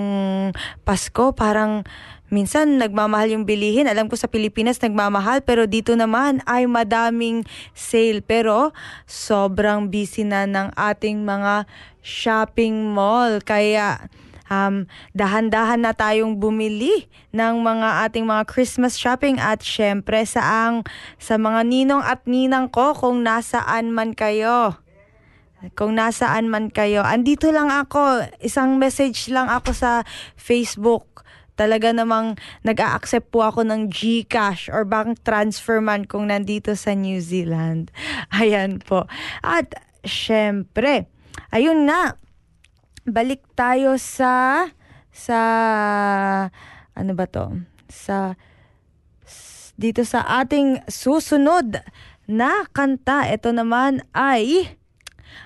Pasko, 0.87 1.35
parang 1.35 1.83
Minsan 2.29 2.77
nagmamahal 2.77 3.33
yung 3.33 3.49
bilihin. 3.49 3.89
Alam 3.89 4.13
ko 4.13 4.17
sa 4.17 4.29
Pilipinas 4.29 4.77
nagmamahal 4.85 5.41
pero 5.41 5.65
dito 5.65 5.97
naman 5.97 6.45
ay 6.45 6.69
madaming 6.69 7.49
sale. 7.73 8.21
Pero 8.21 8.77
sobrang 9.09 9.89
busy 9.89 10.29
na 10.29 10.45
ng 10.45 10.77
ating 10.77 11.25
mga 11.25 11.65
shopping 12.05 12.93
mall. 12.93 13.41
Kaya 13.41 14.13
um, 14.53 14.85
dahan-dahan 15.17 15.81
na 15.81 15.97
tayong 15.97 16.37
bumili 16.37 17.09
ng 17.33 17.65
mga 17.65 18.09
ating 18.09 18.29
mga 18.29 18.45
Christmas 18.45 19.01
shopping 19.01 19.41
at 19.41 19.65
syempre 19.65 20.21
sa 20.29 20.69
ang 20.69 20.85
sa 21.17 21.41
mga 21.41 21.65
ninong 21.65 22.05
at 22.05 22.25
ninang 22.29 22.69
ko 22.69 22.93
kung 22.93 23.25
nasaan 23.25 23.89
man 23.89 24.13
kayo. 24.13 24.77
Kung 25.75 25.99
nasaan 25.99 26.47
man 26.47 26.71
kayo, 26.71 27.03
andito 27.03 27.51
lang 27.51 27.67
ako. 27.67 28.31
Isang 28.39 28.79
message 28.79 29.27
lang 29.27 29.51
ako 29.51 29.75
sa 29.75 30.07
Facebook 30.39 31.19
talaga 31.59 31.91
namang 31.91 32.39
nag-a-accept 32.63 33.35
po 33.35 33.43
ako 33.43 33.67
ng 33.67 33.91
GCash 33.91 34.71
or 34.71 34.87
bank 34.87 35.19
transfer 35.27 35.83
man 35.83 36.07
kung 36.07 36.31
nandito 36.31 36.79
sa 36.79 36.95
New 36.95 37.19
Zealand. 37.19 37.91
Ayan 38.39 38.79
po. 38.79 39.11
At 39.43 39.75
syempre, 40.07 41.11
ayun 41.51 41.83
na. 41.83 42.15
Balik 43.09 43.43
tayo 43.59 43.99
sa 43.99 44.63
sa 45.11 45.41
ano 46.95 47.13
ba 47.17 47.27
to? 47.27 47.65
Sa 47.91 48.39
dito 49.79 50.03
sa 50.03 50.27
ating 50.43 50.85
susunod 50.91 51.83
na 52.29 52.67
kanta. 52.75 53.31
Ito 53.31 53.55
naman 53.55 54.05
ay 54.13 54.77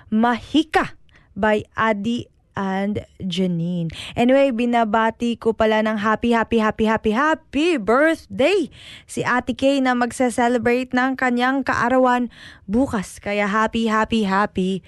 Mahika 0.09 0.97
by 1.37 1.65
Adi 1.77 2.32
and 2.57 3.05
Janine. 3.21 3.93
Anyway, 4.17 4.53
binabati 4.53 5.41
ko 5.41 5.53
pala 5.57 5.81
ng 5.81 5.99
happy, 6.01 6.37
happy, 6.37 6.59
happy, 6.61 6.85
happy, 6.85 7.13
happy 7.13 7.69
birthday 7.81 8.69
si 9.09 9.25
Ate 9.25 9.57
Kay 9.57 9.81
na 9.81 9.97
magsa-celebrate 9.97 10.93
ng 10.93 11.17
kanyang 11.17 11.65
kaarawan 11.65 12.29
bukas. 12.69 13.19
Kaya 13.19 13.49
happy, 13.49 13.89
happy, 13.89 14.25
happy 14.29 14.85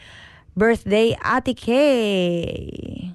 birthday 0.55 1.17
Ate 1.19 1.55
Kay. 1.57 3.15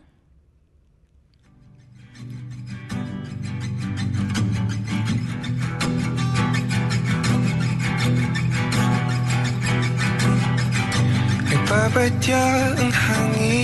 Nagbabadya 11.49 12.43
ang 12.77 12.93
hangin 12.93 13.58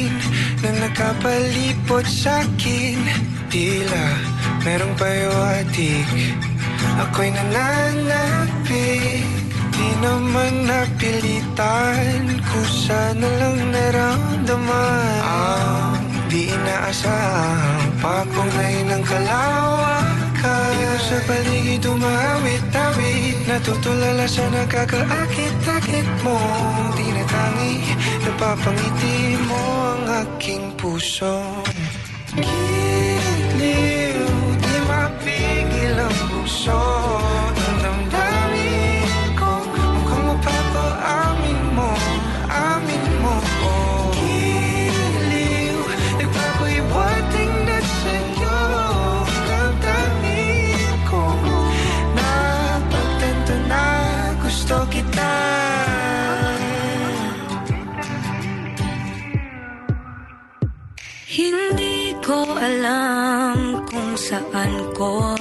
na 0.96 1.12
nakapalipot 1.12 2.08
sa'kin. 2.08 3.00
Tila 3.52 4.08
merong 4.66 4.96
payawatik 4.98 6.08
Ako'y 6.98 7.30
nananapik 7.30 9.22
Di 9.70 9.90
naman 10.02 10.66
napilitan 10.66 12.26
Kusa 12.42 13.14
na 13.14 13.30
lang 13.38 13.60
naramdaman. 13.70 15.20
Ang 15.24 16.00
di 16.32 16.50
inaasahang 16.50 17.92
Papunay 18.02 18.82
ng 18.90 19.04
kalawakan 19.06 20.26
Ikaw 20.46 21.02
sa 21.02 21.18
paligid 21.26 21.82
umawit-awit. 21.90 23.34
Natutulala 23.50 24.30
sa 24.30 24.46
nakakaakit-akit 24.54 26.06
mo. 26.22 26.38
Di 26.94 27.08
natangi 27.10 27.82
Napapangiti 28.26 29.38
mo 29.46 29.62
ang 29.94 30.26
aking 30.26 30.74
puso. 30.82 31.62
Giliw 32.34 34.26
Di 34.58 34.76
mapigil 34.90 35.94
ang 35.94 36.18
puso 36.34 36.82
ko 62.36 62.44
alam 62.60 63.80
kung 63.88 64.12
saan 64.20 64.92
ko 64.92 65.40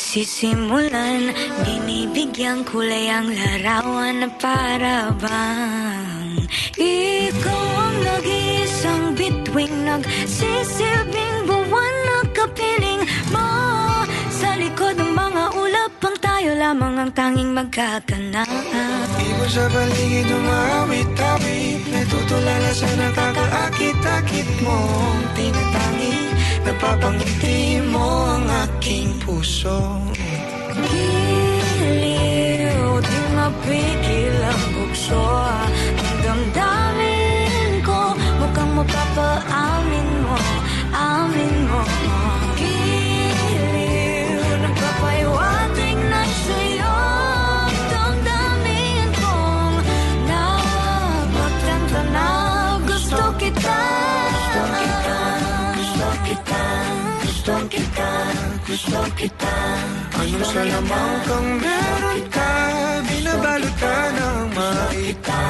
sisimulan. 0.00 1.36
Binibigyan 1.68 2.64
kulay 2.64 3.12
ang 3.12 3.28
larawan 3.28 4.24
na 4.24 4.28
para 4.40 5.12
bang 5.20 6.48
Ikaw 6.80 7.64
ang 7.76 7.96
nag-iisang 8.08 9.04
bituing 9.20 9.84
Nagsisilbing 9.84 11.44
buwan 11.44 11.94
na 12.08 12.18
kapiling 12.32 13.04
mo 13.28 13.59
likod 14.60 14.94
ng 15.00 15.12
mga 15.16 15.44
ulap 15.56 15.92
ang 16.04 16.16
tayo 16.20 16.52
lamang 16.52 17.00
ang 17.00 17.12
tanging 17.16 17.56
magkakanaan 17.56 19.08
Ibo 19.16 19.44
sa 19.48 19.64
paligid 19.72 20.28
umawit-awit 20.28 21.80
Natutulala 21.90 22.70
sa 22.70 22.86
nakakaakit-akit 22.96 24.46
mo. 24.62 24.78
Tinatangi, 25.34 26.16
napapangiti 26.62 27.82
mo 27.90 28.30
ang 28.30 28.46
aking 28.68 29.10
puso. 29.26 29.98
Giliw, 30.80 32.78
di 33.02 33.20
mapigil 33.34 34.38
ang 34.38 34.62
bukso 34.78 35.18
kita 59.16 59.56
Anong 60.20 60.44
sa 60.44 60.62
lamang 60.68 61.12
kang 61.24 61.48
meron 61.64 62.20
ka. 62.28 62.52
Binabalot 63.08 63.74
ka 63.80 63.96
ng 64.12 64.40
maita 64.52 65.42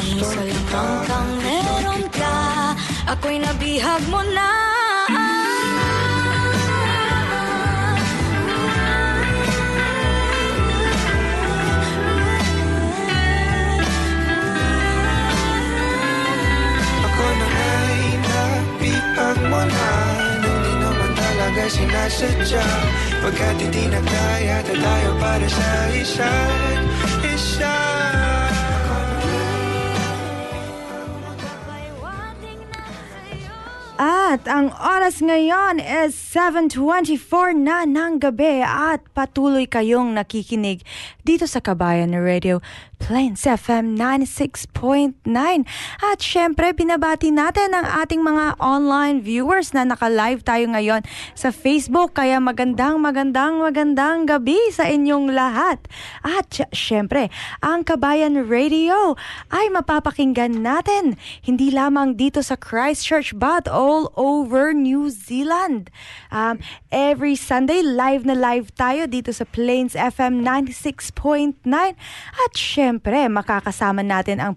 Ano 0.00 0.24
sa 0.24 0.42
lamang 0.42 0.94
kang 1.04 1.30
meron 1.44 2.02
ka. 2.10 2.36
Ako'y 3.12 3.36
nabihag 3.38 4.02
mo 4.08 4.24
na 4.32 4.75
talaga 21.66 21.74
sinasadya 21.74 22.64
Pagkat 23.26 23.56
hindi 23.58 23.84
na 23.90 23.98
kaya 23.98 24.56
tayo 24.62 25.10
para 25.18 25.48
sa 25.50 25.70
isa't 25.98 26.84
isa. 27.26 27.76
At 33.96 34.44
ang 34.44 34.76
oras 34.76 35.24
ngayon 35.24 35.80
is 35.80 36.12
7.24 36.12 37.56
na 37.56 37.88
ng 37.88 38.20
gabi 38.20 38.60
at 38.60 39.00
patuloy 39.16 39.64
kayong 39.64 40.12
nakikinig 40.12 40.84
dito 41.24 41.48
sa 41.48 41.64
Kabayan 41.64 42.12
Radio 42.12 42.60
Plains 42.96 43.44
FM 43.44 43.94
96.9. 43.94 45.28
At 46.00 46.18
syempre, 46.18 46.72
binabati 46.72 47.28
natin 47.28 47.76
ang 47.76 47.86
ating 48.02 48.24
mga 48.24 48.56
online 48.56 49.20
viewers 49.20 49.76
na 49.76 49.84
naka-live 49.84 50.40
tayo 50.42 50.64
ngayon 50.72 51.04
sa 51.36 51.52
Facebook. 51.52 52.16
Kaya 52.16 52.40
magandang, 52.40 52.98
magandang, 52.98 53.60
magandang 53.60 54.24
gabi 54.24 54.56
sa 54.72 54.88
inyong 54.88 55.30
lahat. 55.30 55.84
At 56.24 56.48
sy- 56.48 56.72
syempre, 56.72 57.28
ang 57.60 57.84
Kabayan 57.84 58.48
Radio 58.48 59.14
ay 59.52 59.68
mapapakinggan 59.68 60.64
natin 60.64 61.20
hindi 61.44 61.68
lamang 61.68 62.16
dito 62.16 62.40
sa 62.40 62.56
Christchurch 62.56 63.36
but 63.36 63.68
all 63.68 64.08
over 64.16 64.72
New 64.72 65.12
Zealand. 65.12 65.92
Um, 66.32 66.58
every 66.88 67.36
Sunday, 67.36 67.84
live 67.84 68.24
na 68.24 68.34
live 68.34 68.72
tayo 68.72 69.04
dito 69.04 69.30
sa 69.30 69.44
Plains 69.44 69.92
FM 69.92 70.40
96.9. 70.42 71.60
At 72.34 72.52
syempre, 72.56 72.85
makakasama 72.94 74.06
natin 74.06 74.38
ang 74.38 74.54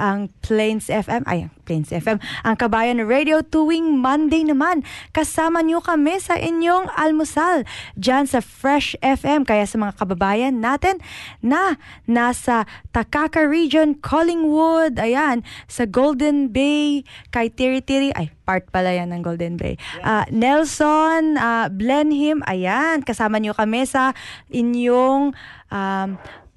ang 0.00 0.32
Plains 0.40 0.88
FM, 0.88 1.22
ay, 1.28 1.52
Plains 1.68 1.92
FM, 1.92 2.18
ang 2.42 2.56
Kabayan 2.56 2.98
Radio 3.04 3.44
tuwing 3.44 4.00
Monday 4.00 4.42
naman. 4.42 4.82
Kasama 5.12 5.60
niyo 5.60 5.84
kami 5.84 6.16
sa 6.18 6.34
inyong 6.40 6.88
almusal 6.96 7.68
dyan 7.94 8.24
sa 8.24 8.40
Fresh 8.40 8.96
FM. 9.04 9.44
Kaya 9.44 9.68
sa 9.68 9.76
mga 9.76 10.00
kababayan 10.00 10.58
natin 10.58 10.98
na 11.44 11.76
nasa 12.08 12.64
Takaka 12.90 13.44
Region, 13.44 13.94
Collingwood, 14.00 14.98
ayan, 14.98 15.44
sa 15.68 15.84
Golden 15.84 16.48
Bay, 16.50 17.04
kay 17.30 17.52
Tiri 17.52 17.84
Tiri, 17.84 18.10
ay, 18.16 18.32
part 18.42 18.66
pala 18.72 18.90
yan 18.90 19.14
ng 19.14 19.22
Golden 19.22 19.54
Bay. 19.54 19.78
Ah, 20.02 20.26
Nelson, 20.32 21.38
uh, 21.38 21.70
Blenheim, 21.70 22.42
ayan, 22.50 23.06
kasama 23.06 23.38
niyo 23.38 23.54
kami 23.54 23.86
sa 23.86 24.10
inyong 24.50 25.30
um, 25.70 26.08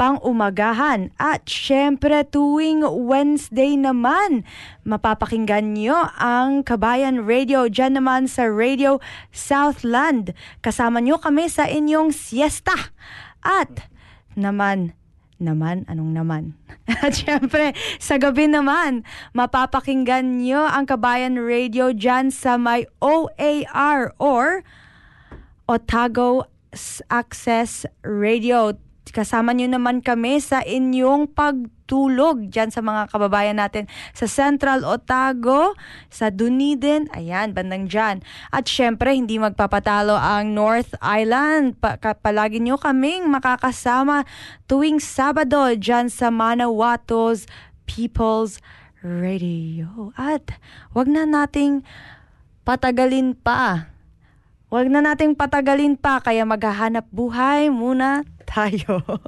pang-umagahan. 0.04 1.16
At 1.16 1.48
syempre 1.48 2.28
tuwing 2.28 2.84
Wednesday 2.84 3.80
naman, 3.80 4.44
mapapakinggan 4.84 5.80
nyo 5.80 6.12
ang 6.20 6.68
Kabayan 6.68 7.24
Radio 7.24 7.72
dyan 7.72 7.96
naman 7.96 8.28
sa 8.28 8.44
Radio 8.52 9.00
Southland. 9.32 10.36
Kasama 10.60 11.00
nyo 11.00 11.24
kami 11.24 11.48
sa 11.48 11.72
inyong 11.72 12.12
siesta. 12.12 12.76
At 13.40 13.88
naman, 14.36 14.92
naman, 15.40 15.88
anong 15.88 16.12
naman? 16.12 16.44
At 17.08 17.24
syempre, 17.24 17.72
sa 17.96 18.20
gabi 18.20 18.52
naman, 18.52 19.08
mapapakinggan 19.32 20.44
nyo 20.44 20.68
ang 20.68 20.84
Kabayan 20.84 21.40
Radio 21.40 21.96
dyan 21.96 22.28
sa 22.28 22.60
may 22.60 22.84
OAR 23.00 24.12
or 24.20 24.68
Otago 25.72 26.44
Access 27.08 27.88
Radio. 28.04 28.76
Kasama 29.12 29.52
nyo 29.52 29.68
naman 29.68 30.00
kami 30.00 30.40
sa 30.40 30.64
inyong 30.64 31.36
pagtulog 31.36 32.48
dyan 32.48 32.72
sa 32.72 32.80
mga 32.80 33.12
kababayan 33.12 33.60
natin 33.60 33.92
sa 34.16 34.32
Central 34.32 34.88
Otago, 34.88 35.76
sa 36.08 36.32
Dunedin, 36.32 37.12
ayan, 37.12 37.52
bandang 37.52 37.92
dyan. 37.92 38.24
At 38.48 38.72
syempre, 38.72 39.12
hindi 39.12 39.36
magpapatalo 39.42 40.16
ang 40.16 40.56
North 40.56 40.96
Island. 41.04 41.76
Pa- 41.84 42.00
palagi 42.00 42.64
nyo 42.64 42.80
kaming 42.80 43.28
makakasama 43.28 44.24
tuwing 44.72 45.04
Sabado 45.04 45.76
dyan 45.76 46.08
sa 46.08 46.32
Manawato's 46.32 47.44
People's 47.84 48.64
Radio. 49.04 50.16
At 50.16 50.56
wag 50.96 51.12
na 51.12 51.28
nating 51.28 51.84
patagalin 52.64 53.36
pa. 53.36 53.92
Huwag 54.74 54.90
na 54.90 55.06
nating 55.06 55.38
patagalin 55.38 55.94
pa 55.94 56.18
kaya 56.18 56.50
maghahanap 56.50 57.06
buhay 57.14 57.70
muna 57.70 58.26
tayo. 58.54 59.02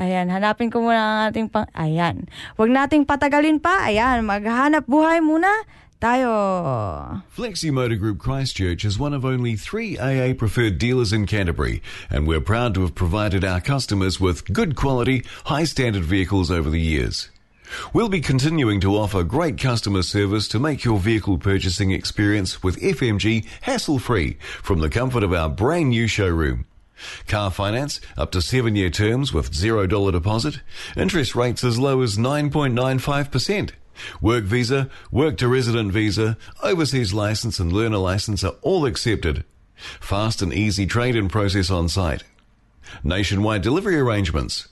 Ayan, 0.00 0.28
hanapin 0.28 0.72
ko 0.72 0.84
muna 0.84 1.00
ang 1.00 1.20
ating 1.32 1.48
pang... 1.48 1.68
Ayan. 1.76 2.28
Huwag 2.56 2.70
nating 2.72 3.08
patagalin 3.08 3.60
pa. 3.60 3.88
Ayan, 3.88 4.28
maghahanap 4.28 4.84
buhay 4.84 5.24
muna 5.24 5.48
tayo. 5.96 6.28
Flexi 7.32 7.72
Motor 7.72 7.96
Group 7.96 8.20
Christchurch 8.20 8.84
is 8.84 9.00
one 9.00 9.16
of 9.16 9.24
only 9.24 9.56
three 9.56 9.96
AA 9.96 10.36
preferred 10.36 10.76
dealers 10.76 11.12
in 11.12 11.24
Canterbury, 11.24 11.80
and 12.12 12.28
we're 12.28 12.44
proud 12.44 12.76
to 12.76 12.82
have 12.82 12.94
provided 12.94 13.44
our 13.44 13.60
customers 13.60 14.20
with 14.20 14.52
good 14.52 14.76
quality, 14.76 15.24
high 15.48 15.64
standard 15.64 16.04
vehicles 16.04 16.50
over 16.50 16.68
the 16.68 16.80
years. 16.80 17.30
We'll 17.92 18.12
be 18.12 18.20
continuing 18.20 18.78
to 18.80 18.94
offer 18.94 19.24
great 19.24 19.58
customer 19.58 20.02
service 20.02 20.46
to 20.48 20.60
make 20.60 20.84
your 20.84 21.00
vehicle 21.00 21.38
purchasing 21.38 21.90
experience 21.90 22.62
with 22.62 22.80
FMG 22.80 23.44
hassle 23.62 23.98
free 23.98 24.36
from 24.62 24.78
the 24.78 24.90
comfort 24.90 25.24
of 25.24 25.32
our 25.32 25.48
brand 25.48 25.90
new 25.90 26.06
showroom. 26.06 26.66
Car 27.26 27.50
finance 27.50 28.00
up 28.16 28.30
to 28.32 28.42
seven 28.42 28.76
year 28.76 28.90
terms 28.90 29.32
with 29.32 29.52
$0 29.52 30.12
deposit, 30.12 30.60
interest 30.96 31.34
rates 31.34 31.62
as 31.64 31.78
low 31.78 32.02
as 32.02 32.16
9.95%. 32.16 33.72
Work 34.20 34.44
visa, 34.44 34.90
work 35.10 35.36
to 35.38 35.48
resident 35.48 35.92
visa, 35.92 36.36
overseas 36.62 37.14
license 37.14 37.58
and 37.58 37.72
learner 37.72 37.98
license 37.98 38.44
are 38.44 38.54
all 38.62 38.86
accepted. 38.86 39.44
Fast 40.00 40.42
and 40.42 40.52
easy 40.52 40.86
trade 40.86 41.16
in 41.16 41.28
process 41.28 41.70
on 41.70 41.88
site. 41.88 42.24
Nationwide 43.02 43.62
delivery 43.62 43.98
arrangements. 43.98 44.68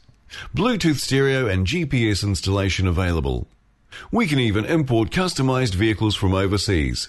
Bluetooth 0.55 0.99
stereo 0.99 1.47
and 1.47 1.67
GPS 1.67 2.25
installation 2.25 2.87
available. 2.87 3.47
We 4.11 4.27
can 4.27 4.41
even 4.41 4.65
import 4.65 5.11
customized 5.11 5.75
vehicles 5.75 6.17
from 6.17 6.35
overseas. 6.35 7.09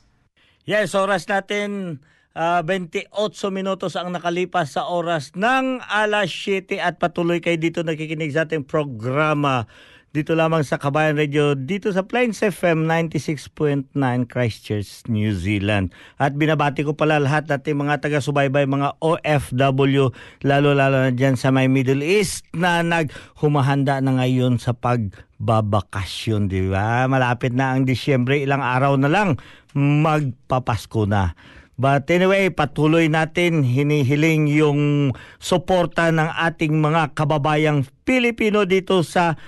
Yes, 0.61 0.93
oras 0.93 1.25
natin 1.25 1.97
ah, 2.37 2.61
28 2.61 3.09
minutos 3.49 3.97
ang 3.97 4.13
nakalipas 4.13 4.77
sa 4.77 4.85
oras 4.85 5.33
ng 5.33 5.81
alas 5.81 6.29
7 6.29 6.77
at 6.77 7.01
patuloy 7.01 7.41
kayo 7.41 7.57
dito 7.57 7.81
nakikinig 7.81 8.37
sa 8.37 8.45
ating 8.45 8.61
programa 8.61 9.65
dito 10.11 10.35
lamang 10.35 10.67
sa 10.67 10.75
Kabayan 10.75 11.15
Radio 11.15 11.55
dito 11.55 11.87
sa 11.87 12.03
Plains 12.03 12.43
FM 12.43 12.83
96.9 12.83 13.95
Christchurch, 14.27 15.07
New 15.07 15.31
Zealand. 15.31 15.95
At 16.19 16.35
binabati 16.35 16.83
ko 16.83 16.91
pala 16.91 17.15
lahat 17.15 17.47
nating 17.47 17.79
mga 17.79 18.03
taga-subaybay, 18.03 18.67
mga 18.67 18.99
OFW, 18.99 20.11
lalo-lalo 20.43 21.07
na 21.07 21.15
dyan 21.15 21.39
sa 21.39 21.47
may 21.55 21.71
Middle 21.71 22.03
East 22.03 22.43
na 22.51 22.83
naghumahanda 22.83 24.03
na 24.03 24.19
ngayon 24.19 24.59
sa 24.59 24.75
pagbabakasyon, 24.75 26.51
di 26.51 26.67
ba? 26.67 27.07
Malapit 27.07 27.55
na 27.55 27.71
ang 27.71 27.87
Disyembre, 27.87 28.43
ilang 28.43 28.59
araw 28.59 28.99
na 28.99 29.07
lang, 29.07 29.39
magpapasko 29.79 31.07
na. 31.07 31.39
But 31.79 32.11
anyway, 32.11 32.51
patuloy 32.51 33.07
natin 33.07 33.63
hinihiling 33.63 34.51
yung 34.51 35.15
suporta 35.39 36.11
ng 36.11 36.29
ating 36.51 36.77
mga 36.77 37.15
kababayang 37.15 37.87
Pilipino 38.03 38.67
dito 38.67 39.07
sa 39.07 39.39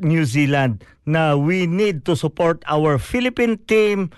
New 0.00 0.24
Zealand 0.24 0.80
na 1.04 1.36
we 1.36 1.68
need 1.68 2.08
to 2.08 2.16
support 2.16 2.64
our 2.70 2.96
Philippine 2.96 3.60
team 3.68 4.08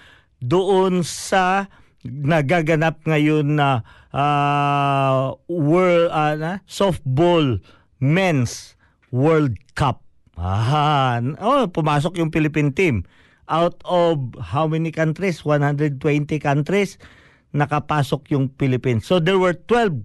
doon 0.45 1.03
sa 1.03 1.67
nagaganap 2.05 3.01
ngayon 3.09 3.57
na 3.57 3.83
uh, 4.13 5.33
world 5.49 6.13
uh, 6.13 6.37
na, 6.37 6.53
softball 6.69 7.59
men's 7.99 8.77
World 9.09 9.57
Cup. 9.75 10.05
Ah, 10.35 11.23
oh, 11.39 11.71
pumasok 11.71 12.19
yung 12.19 12.35
Philippine 12.35 12.75
team. 12.75 13.07
Out 13.47 13.79
of 13.87 14.35
how 14.41 14.67
many 14.67 14.91
countries? 14.91 15.47
120 15.47 16.01
countries 16.43 16.99
nakapasok 17.55 18.35
yung 18.35 18.51
Philippines. 18.59 19.07
So 19.07 19.23
there 19.23 19.39
were 19.39 19.55
12 19.55 20.03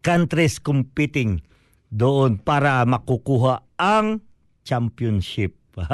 countries 0.00 0.56
competing 0.56 1.44
doon 1.92 2.40
para 2.40 2.82
makukuha 2.88 3.60
ang 3.76 4.24
championship. 4.62 5.54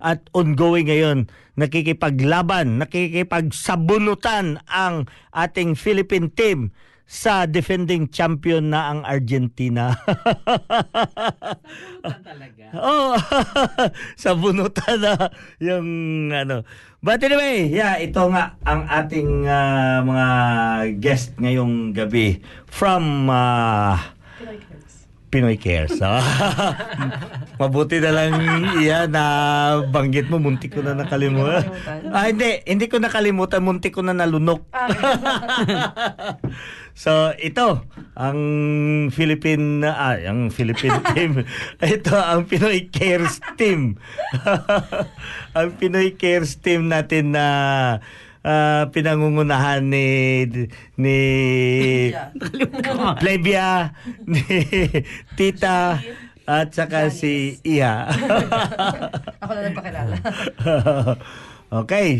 At 0.00 0.28
ongoing 0.36 0.88
ngayon, 0.92 1.18
nakikipaglaban, 1.56 2.80
nakikipagsabunutan 2.80 4.60
ang 4.68 5.08
ating 5.32 5.76
Philippine 5.76 6.28
team 6.32 6.72
sa 7.12 7.44
defending 7.44 8.08
champion 8.08 8.72
na 8.72 8.88
ang 8.88 9.00
Argentina. 9.04 9.92
talaga. 12.24 12.64
Oh, 12.72 13.12
sa 14.22 14.32
bunutan 14.32 14.96
na 14.96 15.28
yung 15.60 15.88
ano. 16.32 16.64
But 17.04 17.20
anyway, 17.20 17.68
yeah, 17.68 18.00
ito 18.00 18.32
nga 18.32 18.56
ang 18.64 18.88
ating 18.88 19.44
ah, 19.44 20.00
mga 20.00 20.28
guest 20.96 21.36
ngayong 21.36 21.92
gabi 21.92 22.40
from 22.64 23.28
ah, 23.28 24.16
Pinoy 25.32 25.56
Cares. 25.56 25.96
Ah. 26.04 26.20
Mabuti 27.60 28.04
na 28.04 28.12
lang 28.12 28.36
iya 28.76 29.08
na 29.08 29.24
banggit 29.88 30.28
mo, 30.28 30.36
muntik 30.36 30.76
ko 30.76 30.84
na 30.84 30.92
nakalimutan. 30.92 31.72
Ah, 32.12 32.28
hindi, 32.28 32.60
hindi 32.68 32.84
ko 32.92 33.00
nakalimutan, 33.00 33.64
muntik 33.64 33.96
ko 33.96 34.04
na 34.04 34.12
nalunok. 34.12 34.68
so, 37.02 37.32
ito, 37.40 37.80
ang 38.12 38.38
Philippine, 39.08 39.88
ah, 39.88 40.20
ang 40.20 40.52
Philippine 40.52 41.00
team. 41.16 41.48
ito, 41.80 42.12
ang 42.12 42.44
Pinoy 42.44 42.92
Cares 42.92 43.40
team. 43.56 43.96
ang 45.56 45.68
Pinoy 45.80 46.12
Cares 46.12 46.60
team 46.60 46.92
natin 46.92 47.32
na 47.32 47.46
ah, 48.44 48.90
pinangungunahan 48.90 49.82
ni 49.82 50.06
ni 50.98 51.18
Plebia, 53.18 53.94
ni 54.26 54.42
Tita, 55.38 55.98
at 56.46 56.74
saka 56.74 57.08
si 57.10 57.58
Iha. 57.62 58.10
Ako 59.42 59.50
na 59.54 59.60
nagpakilala. 59.70 60.16
okay, 61.82 62.18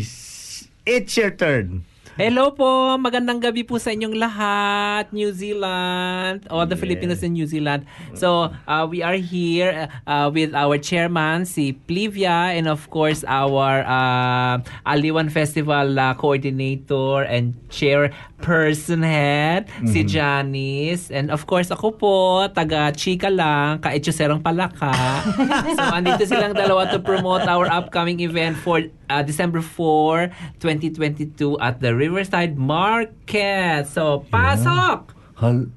it's 0.87 1.13
your 1.19 1.31
turn. 1.31 1.83
Hello 2.13 2.53
po, 2.53 2.93
magandang 3.01 3.41
gabi 3.41 3.65
po 3.65 3.81
sa 3.81 3.89
inyong 3.89 4.13
lahat, 4.13 5.09
New 5.09 5.33
Zealand, 5.33 6.45
all 6.45 6.69
the 6.69 6.77
Yeah. 6.77 6.85
Filipinos 6.85 7.25
in 7.25 7.33
New 7.33 7.49
Zealand. 7.49 7.89
So, 8.13 8.53
uh, 8.69 8.85
we 8.85 9.01
are 9.01 9.17
here 9.17 9.89
uh, 10.05 10.29
with 10.29 10.53
our 10.53 10.77
chairman, 10.77 11.49
si 11.49 11.73
Plivia, 11.73 12.53
and 12.53 12.69
of 12.69 12.85
course, 12.93 13.25
our 13.25 13.81
uh, 13.81 14.61
Aliwan 14.85 15.33
Festival 15.33 15.89
uh, 15.97 16.13
coordinator 16.13 17.25
and 17.25 17.57
chairperson 17.73 19.01
head, 19.01 19.65
si 19.89 20.05
Janice. 20.05 21.09
And 21.09 21.33
of 21.33 21.49
course, 21.49 21.73
ako 21.73 21.97
po, 21.97 22.15
taga 22.53 22.93
Chika 22.93 23.33
lang, 23.33 23.81
ka-Echoserong 23.81 24.45
Palaka. 24.45 24.93
so, 25.81 25.81
andito 25.89 26.29
silang 26.29 26.53
dalawa 26.53 26.85
to 26.93 27.01
promote 27.01 27.49
our 27.49 27.65
upcoming 27.73 28.21
event 28.21 28.53
for 28.53 28.85
uh, 29.09 29.25
December 29.25 29.65
4, 29.65 30.29
2022 30.61 31.57
at 31.57 31.81
the 31.81 32.02
Riverside 32.03 32.59
Market. 32.59 33.87
So, 33.87 34.27
pasok! 34.27 35.15
Hal- 35.39 35.71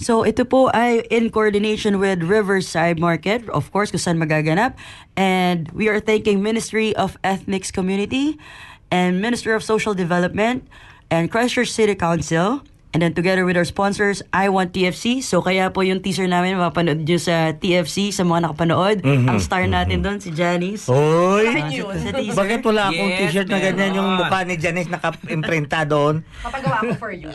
So 0.00 0.24
ito 0.24 0.48
po 0.48 0.72
ay 0.72 1.04
in 1.12 1.28
coordination 1.28 2.00
with 2.00 2.24
Riverside 2.24 2.96
Market, 2.96 3.44
of 3.52 3.68
course, 3.68 3.92
kung 3.92 4.00
saan 4.00 4.16
magaganap. 4.16 4.72
And 5.12 5.68
we 5.76 5.92
are 5.92 6.00
thanking 6.00 6.40
Ministry 6.40 6.96
of 6.96 7.20
Ethnics 7.20 7.68
Community 7.68 8.40
and 8.88 9.20
Ministry 9.20 9.52
of 9.52 9.60
Social 9.60 9.92
Development 9.92 10.64
and 11.12 11.28
Christchurch 11.28 11.68
City 11.68 11.92
Council. 11.92 12.64
And 12.90 13.06
then 13.06 13.14
together 13.14 13.46
with 13.46 13.54
our 13.54 13.66
sponsors, 13.66 14.18
I 14.34 14.50
Want 14.50 14.74
TFC. 14.74 15.22
So 15.22 15.38
kaya 15.46 15.70
po 15.70 15.86
yung 15.86 16.02
teaser 16.02 16.26
namin, 16.26 16.58
mapanood 16.58 17.06
nyo 17.06 17.18
sa 17.22 17.54
TFC, 17.54 18.10
sa 18.10 18.26
mga 18.26 18.50
nakapanood. 18.50 19.06
Ang 19.06 19.38
star 19.38 19.62
natin 19.70 20.02
doon, 20.02 20.18
si 20.18 20.34
Janice. 20.34 20.90
Oy! 20.90 21.46
Sa. 21.46 22.10
Bakit 22.34 22.66
wala 22.66 22.90
akong 22.90 23.10
Yes, 23.14 23.30
t-shirt 23.30 23.46
na 23.46 23.62
ganyan 23.62 23.94
yung 23.94 24.18
mukha 24.18 24.42
ni 24.42 24.58
Janice 24.58 24.90
naka-imprinta 24.90 25.86
doon? 25.86 26.26
Papagawa 26.42 26.82
ko 26.82 26.94
for 26.98 27.14
you. 27.14 27.30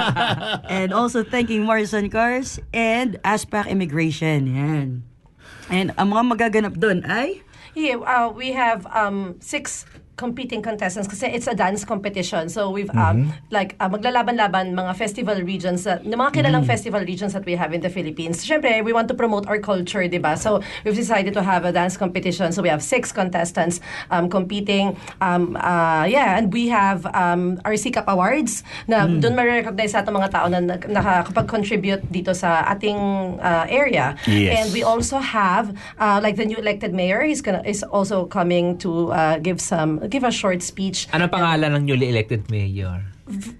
and 0.82 0.90
also 0.90 1.22
thanking 1.22 1.62
Morrison 1.62 2.10
Cars 2.10 2.58
and 2.74 3.14
Aspac 3.22 3.70
Immigration. 3.70 4.50
Yan. 4.50 4.88
And 5.70 5.94
ang 5.94 6.10
mga 6.10 6.24
magaganap 6.34 6.74
doon 6.74 7.06
ay... 7.06 7.46
Yeah, 7.78 8.02
uh, 8.02 8.34
we 8.34 8.50
have 8.58 8.82
um, 8.90 9.38
six 9.38 9.86
competing 10.20 10.60
contestants 10.60 11.08
kasi 11.08 11.32
it's 11.32 11.48
a 11.48 11.56
dance 11.56 11.80
competition. 11.88 12.52
So 12.52 12.68
we've 12.68 12.92
um, 12.92 13.32
like 13.48 13.72
uh, 13.80 13.88
maglalaban-laban 13.88 14.76
mga 14.76 14.92
festival 15.00 15.40
regions, 15.40 15.88
uh, 15.88 15.96
ng 16.04 16.12
mga 16.12 16.36
kilalang 16.36 16.68
festival 16.68 17.00
regions 17.00 17.32
that 17.32 17.48
we 17.48 17.56
have 17.56 17.72
in 17.72 17.80
the 17.80 17.88
Philippines. 17.88 18.44
Siyempre, 18.44 18.84
we 18.84 18.92
want 18.92 19.08
to 19.08 19.16
promote 19.16 19.48
our 19.48 19.56
culture, 19.56 20.04
di 20.04 20.20
ba? 20.20 20.36
So 20.36 20.60
we've 20.84 20.94
decided 20.94 21.32
to 21.32 21.42
have 21.42 21.64
a 21.64 21.72
dance 21.72 21.96
competition. 21.96 22.52
So 22.52 22.60
we 22.60 22.68
have 22.68 22.84
six 22.84 23.08
contestants 23.16 23.80
um, 24.12 24.28
competing. 24.28 25.00
Um, 25.24 25.56
uh, 25.56 26.04
yeah, 26.04 26.36
and 26.36 26.52
we 26.52 26.68
have 26.68 27.08
um, 27.16 27.56
our 27.64 27.80
SICAP 27.80 28.04
Awards 28.04 28.60
na 28.84 29.08
doon 29.08 29.32
ma-recognize 29.32 29.96
natin 29.96 30.12
mga 30.12 30.30
tao 30.36 30.46
na 30.52 30.60
nakakapag-contribute 30.76 32.04
dito 32.12 32.36
sa 32.36 32.68
ating 32.68 33.40
uh, 33.40 33.64
area. 33.72 34.20
Yes. 34.28 34.52
And 34.60 34.66
we 34.76 34.84
also 34.84 35.16
have 35.16 35.72
uh, 35.96 36.20
like 36.20 36.36
the 36.36 36.44
new 36.44 36.60
elected 36.60 36.92
mayor 36.92 37.24
he's 37.24 37.40
gonna 37.40 37.64
is 37.64 37.80
also 37.86 38.26
coming 38.26 38.76
to 38.84 39.14
uh, 39.14 39.38
give 39.38 39.62
some 39.62 40.02
give 40.10 40.26
a 40.26 40.34
short 40.34 40.60
speech 40.60 41.06
Ano 41.14 41.30
pangalan 41.30 41.78
ng 41.78 41.86
newly 41.86 42.10
elected 42.10 42.50
mayor? 42.50 43.06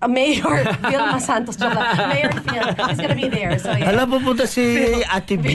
Uh, 0.02 0.09
mayor 0.09 0.64
Vilma 0.85 1.20
Santos 1.20 1.56
joke 1.56 1.74
lang. 1.74 2.09
mayor 2.09 2.30
Phil 2.44 2.66
is 2.90 2.98
gonna 2.98 3.14
be 3.14 3.28
there 3.28 3.54
so 3.59 3.72
yeah 3.72 3.90
Alam, 3.90 4.11
pupunta 4.11 4.46
si 4.46 4.62
Ate 5.06 5.37
B. 5.37 5.54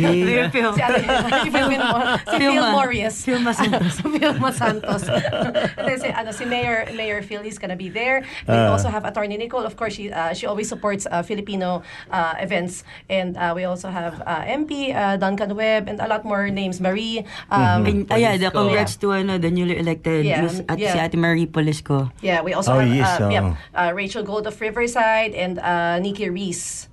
Phil. 0.51 0.71
si, 0.73 0.81
Ate, 0.81 0.99
si 1.43 1.49
Phil, 1.49 1.67
Mo- 1.69 2.17
si 2.17 2.35
Phil 2.37 2.51
Philma. 2.55 2.69
Morris 2.71 3.15
Philma 3.23 3.51
Santos. 3.53 3.93
si 3.99 4.03
Philma 4.03 4.49
Santos 4.51 5.03
and 5.07 5.83
then 5.87 5.97
si, 5.99 6.07
ano, 6.09 6.31
si 6.31 6.45
Mayor 6.45 6.87
Mayor 6.93 7.21
Phil 7.21 7.41
is 7.43 7.57
gonna 7.57 7.75
be 7.77 7.89
there 7.89 8.23
we 8.47 8.53
Ah. 8.55 8.71
also 8.71 8.89
have 8.89 9.03
Attorney 9.05 9.37
Nicole 9.37 9.63
of 9.65 9.75
course 9.75 9.93
she 9.95 10.11
uh, 10.11 10.33
she 10.33 10.45
always 10.45 10.67
supports 10.67 11.05
uh, 11.09 11.21
Filipino 11.21 11.83
uh, 12.11 12.33
events 12.39 12.83
and 13.09 13.35
uh, 13.37 13.53
we 13.55 13.63
also 13.63 13.89
have 13.89 14.21
uh, 14.25 14.43
MP 14.45 14.91
uh, 14.93 15.15
Duncan 15.17 15.55
Webb 15.55 15.87
and 15.87 15.99
a 15.99 16.07
lot 16.07 16.23
more 16.25 16.47
names 16.49 16.79
Marie 16.79 17.23
um, 17.51 17.85
And, 17.85 18.07
ayan, 18.09 18.39
the 18.39 18.49
Polisco. 18.49 18.65
congrats 18.65 18.95
to 18.97 19.11
ano, 19.13 19.37
the 19.37 19.51
newly 19.51 19.77
elected 19.77 20.25
Yeah, 20.25 20.41
Miss- 20.41 20.63
at 20.67 20.79
yeah. 20.79 20.93
si 20.93 20.99
Ate 20.99 21.17
Marie 21.17 21.45
Polisco. 21.45 22.11
Yeah, 22.21 22.41
we 22.41 22.53
also 22.53 22.73
Oh, 22.75 22.79
have 22.81 22.89
yes, 22.89 23.07
uh, 23.19 23.25
oh. 23.25 23.29
yeah, 23.29 23.55
uh, 23.77 23.91
Rachel 24.05 24.21
Gold 24.21 24.45
of 24.45 24.53
Riverside 24.61 25.33
and 25.33 25.57
uh, 25.57 25.97
Nikki 25.97 26.29
Reese. 26.29 26.85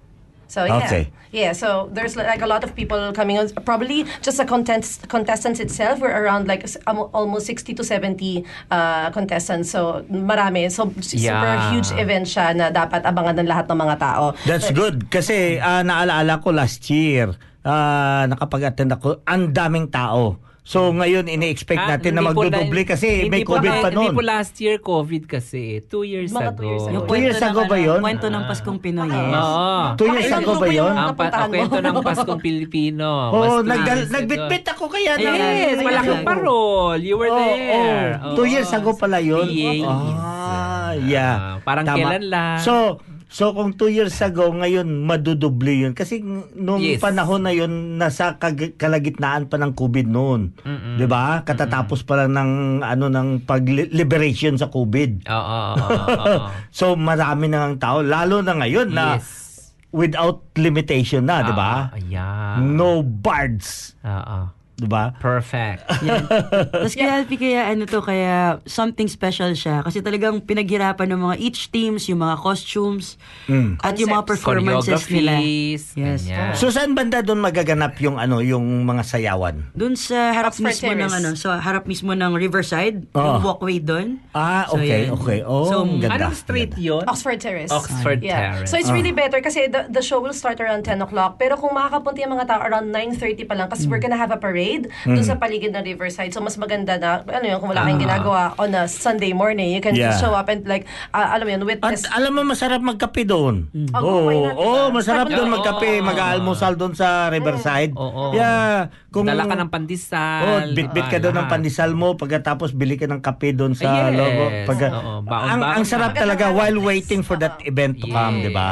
So 0.49 0.65
yeah, 0.65 0.85
Okay. 0.85 1.05
yeah. 1.33 1.53
So 1.53 1.89
there's 1.93 2.13
like 2.13 2.41
a 2.41 2.49
lot 2.49 2.61
of 2.61 2.73
people 2.73 3.13
coming 3.13 3.37
on. 3.41 3.49
Probably 3.65 4.05
just 4.21 4.37
the 4.37 4.45
contest 4.45 5.09
contestants 5.09 5.61
itself. 5.61 6.01
We're 6.01 6.13
around 6.13 6.45
like 6.45 6.65
s- 6.65 6.77
um, 6.85 7.09
almost 7.13 7.49
sixty 7.49 7.73
to 7.73 7.81
seventy 7.81 8.45
uh, 8.69 9.09
contestants. 9.13 9.73
So 9.73 10.05
marami. 10.09 10.69
So 10.69 10.93
s- 11.01 11.17
super 11.17 11.33
Yeah. 11.33 11.73
huge 11.73 11.89
event 11.97 12.29
siya 12.29 12.53
na 12.53 12.69
dapat 12.69 13.01
abangan 13.05 13.41
ng 13.41 13.49
lahat 13.49 13.65
ng 13.69 13.79
mga 13.81 13.97
tao. 13.97 14.25
That's 14.45 14.69
But- 14.69 14.77
good. 14.77 14.97
Kasi 15.09 15.57
ah, 15.57 15.81
naalaala 15.81 16.37
ko 16.45 16.53
last 16.53 16.85
year, 16.93 17.33
ah, 17.65 18.29
nakapag-attend 18.29 18.93
ako, 18.93 19.25
ang 19.25 19.57
daming 19.57 19.89
tao. 19.89 20.37
So 20.63 20.89
ngayon, 20.89 21.27
ini-expect 21.27 21.75
Ah, 21.77 21.91
natin 21.93 22.15
na 22.15 22.23
hindi 22.23 22.31
po 22.31 22.47
magdudoble 22.47 22.71
na- 22.79 22.89
kasi 22.89 23.07
hindi 23.21 23.31
may 23.33 23.43
po 23.43 23.59
COVID 23.59 23.67
na- 23.69 23.83
pa 23.83 23.89
Hindi 23.89 23.99
noon. 23.99 24.15
po 24.15 24.23
last 24.23 24.55
year 24.57 24.77
COVID 24.79 25.23
kasi. 25.27 25.83
Two 25.85 26.05
years 26.05 26.31
Mga 26.31 26.39
ago. 26.47 26.55
two 26.55 26.69
years 26.69 26.83
ago. 26.85 26.93
Yung 26.93 27.03
Two 27.03 27.19
years 27.19 27.35
kwento 27.35 27.43
ng, 27.43 27.51
ago 27.51 27.61
ba 27.61 27.75
ano, 27.75 27.83
yun? 27.85 27.99
Kwento 28.01 28.27
ng 28.31 28.45
Paskong 28.47 28.79
Pinoy, 28.79 29.11
yes. 29.11 29.35
Oo. 29.35 29.75
Two 29.97 30.09
years 30.09 30.31
ago 30.33 30.53
ba 30.55 30.67
yun? 30.69 30.75
yung- 30.79 30.87
Ang, 30.87 30.95
pa- 30.95 31.11
Napuntahan 31.27 31.35
ang 31.35 31.51
mo. 31.51 31.57
kwento 31.59 31.79
ng 31.83 31.95
Paskong 32.01 32.41
Pilipino. 32.41 33.11
Oh, 33.35 33.41
Was 33.41 33.51
two 33.53 33.63
nagdal, 33.65 33.97
years 33.97 34.07
ago. 34.07 34.15
nagbitbit 34.15 34.65
ako 34.69 34.85
kaya 34.87 35.13
na. 35.13 35.23
Yes, 35.27 35.77
malaking 35.81 36.23
parol. 36.23 36.97
You 36.97 37.15
were 37.17 37.27
Oh, 37.29 37.43
there. 37.43 38.11
oh. 38.23 38.35
Two 38.39 38.47
years 38.47 38.71
ago 38.71 38.91
pala 38.95 39.19
yun? 39.19 39.47
Yes. 39.49 39.83
Ah, 39.83 40.95
yeah. 40.95 41.35
Ah, 41.35 41.57
parang 41.61 41.83
kailan 41.85 42.23
lang. 42.25 42.59
So, 42.61 43.03
so 43.33 43.51
kung 43.51 43.73
two 43.73 43.89
years 43.89 44.13
ago, 44.19 44.53
ngayon 44.53 44.85
madudoble 45.03 45.73
yun. 45.73 45.93
Kasi 45.93 46.21
ng- 46.21 46.53
nung 46.55 46.79
Yes. 46.79 47.01
panahon 47.01 47.41
na 47.41 47.51
yun, 47.51 47.73
nasa 47.97 48.37
kag- 48.37 48.77
kalagitnaan 48.77 49.49
pa 49.49 49.57
ng 49.57 49.73
COVID 49.73 50.07
noon. 50.07 50.53
Mm-mm. 50.59 50.95
'Di 50.95 51.07
ba? 51.07 51.41
Katatapos 51.41 52.05
pa 52.05 52.23
lang 52.23 52.33
ng 52.33 52.51
ano 52.79 53.09
ng 53.09 53.29
pag-liberation 53.43 54.55
sa 54.55 54.69
COVID. 54.69 55.25
Oo, 55.25 55.33
oo, 55.33 55.73
oo, 55.75 56.13
oo. 56.13 56.37
So 56.71 56.93
marami 56.93 57.49
na 57.49 57.67
ng 57.67 57.77
tao 57.79 58.01
lalo 58.01 58.39
na 58.39 58.53
ngayon 58.55 58.89
na 58.89 59.17
Yes. 59.17 59.73
without 59.91 60.45
limitation 60.55 61.25
na, 61.25 61.41
'di 61.41 61.53
ba? 61.53 61.89
Ah, 61.89 62.01
yeah. 62.03 62.57
No 62.57 63.01
bards, 63.01 63.97
Oo. 64.03 64.62
'Di 64.83 64.91
ba? 64.91 65.15
Perfect. 65.17 65.87
Yan. 66.03 66.27
Tapos 66.67 66.93
kaya, 66.93 67.23
kaya 67.23 67.63
ano 67.71 67.87
to, 67.87 68.03
kaya 68.03 68.59
something 68.67 69.07
special 69.07 69.55
siya. 69.55 69.81
Kasi 69.81 70.03
talagang 70.03 70.43
pinaghirapan 70.43 71.07
ng 71.07 71.21
mga 71.23 71.37
each 71.39 71.71
teams, 71.71 72.11
yung 72.11 72.19
mga 72.19 72.37
costumes, 72.37 73.15
Mm. 73.47 73.79
at 73.79 73.95
yung 73.95 74.11
mga 74.11 74.27
performances 74.27 75.07
nila. 75.07 75.39
Yes. 75.39 75.95
ganyan. 75.95 76.55
So 76.55 76.69
saan 76.69 76.93
banda 76.93 77.23
doon 77.23 77.39
magaganap 77.39 77.95
yung 77.99 78.19
ano, 78.19 78.43
yung 78.43 78.83
mga 78.83 79.03
sayawan? 79.05 79.71
Doon 79.73 79.95
sa 79.95 80.33
harap 80.33 80.51
Oxford 80.51 80.67
mismo 80.73 80.91
ng 80.91 81.13
ano, 81.13 81.29
sa 81.35 81.59
harap 81.59 81.87
mismo 81.87 82.11
ng 82.11 82.33
Riverside, 82.35 83.07
Oo. 83.13 83.23
yung 83.23 83.39
walkway 83.41 83.79
doon. 83.79 84.19
Ah, 84.33 84.67
So, 84.67 84.81
okay, 84.81 85.07
yan. 85.07 85.15
okay. 85.15 85.39
Oh, 85.45 85.69
So, 85.69 85.75
ang 85.85 86.01
ganda. 86.01 86.27
Anong 86.27 86.37
street 86.37 86.73
Ganda. 86.73 86.89
yun? 86.89 87.05
Oxford 87.05 87.39
Terrace. 87.39 87.71
Oxford 87.71 88.19
Yeah. 88.23 88.57
Terrace. 88.57 88.71
So 88.71 88.81
it's 88.81 88.89
really 88.89 89.13
better 89.13 89.39
kasi 89.39 89.69
the, 89.69 89.87
the 89.87 90.01
show 90.01 90.17
will 90.19 90.33
start 90.33 90.57
around 90.59 90.83
10 90.83 91.03
o'clock. 91.03 91.37
Pero 91.37 91.61
kung 91.61 91.77
makakapunta 91.77 92.25
yung 92.25 92.33
mga 92.33 92.47
tao 92.49 92.61
around 92.63 92.89
9.30 92.89 93.45
pa 93.45 93.55
lang 93.55 93.69
kasi 93.69 93.85
we're 93.85 94.01
gonna 94.01 94.17
have 94.17 94.33
a 94.33 94.41
parade. 94.41 94.72
Parade 94.73 94.85
dun 95.05 95.25
sa 95.25 95.37
paligid 95.37 95.71
ng 95.71 95.85
Riverside. 95.85 96.33
So 96.33 96.41
mas 96.41 96.57
maganda 96.57 96.97
na, 96.97 97.21
ano 97.21 97.45
yun, 97.45 97.59
kung 97.59 97.71
wala 97.71 97.85
kayong 97.85 98.01
ginagawa 98.01 98.57
on 98.57 98.73
a 98.73 98.85
Sunday 98.87 99.33
morning, 99.33 99.71
you 99.71 99.81
can 99.81 99.93
Ah. 99.93 100.09
Yeah. 100.09 100.17
show 100.17 100.33
up 100.33 100.49
and 100.49 100.65
like, 100.65 100.85
uh, 101.13 101.29
alam 101.29 101.45
mo 101.45 101.51
yun, 101.53 101.63
At 101.63 101.69
witness. 101.69 102.03
alam 102.09 102.33
mo, 102.33 102.41
masarap 102.45 102.81
magkape 102.81 103.23
doon. 103.23 103.69
Oh, 103.93 104.01
Oo, 104.01 104.19
why 104.25 104.35
not, 104.35 104.55
oh, 104.55 104.65
diba? 104.89 104.95
masarap 104.95 105.03
Sarap 105.23 105.29
doon 105.29 105.39
doon. 105.39 105.55
magkape, 105.55 105.91
Oo. 105.93 106.05
mag-aalmusal 106.05 106.73
doon 106.75 106.93
sa 106.93 107.09
Riverside. 107.29 107.93
Oo. 107.95 108.33
Yeah, 108.33 108.89
kung 109.11 109.29
Dala 109.29 109.45
ka 109.45 109.55
ng 109.55 109.71
pandesal. 109.71 110.41
Oh, 110.43 110.59
bit-bit 110.73 111.07
ka 111.07 111.19
diba? 111.19 111.25
doon 111.25 111.37
ng 111.39 111.49
pandesal 111.49 111.91
mo, 111.93 112.17
pagkatapos 112.17 112.73
bili 112.73 112.97
ka 112.97 113.05
ng 113.05 113.21
kape 113.21 113.53
doon 113.53 113.77
sa 113.77 113.85
Yes. 114.09 114.17
logo. 114.17 114.45
Pagka, 114.65 114.89
Oo, 114.91 115.13
baon-baon 115.23 115.49
ang, 115.53 115.61
ang 115.79 115.85
sarap 115.85 116.13
talaga 116.15 116.49
while 116.51 116.81
waiting 116.81 117.21
for 117.21 117.37
that 117.37 117.61
event 117.63 118.01
to 118.01 118.09
come, 118.09 118.41
Yes. 118.41 118.45
di 118.45 118.53
ba? 118.53 118.71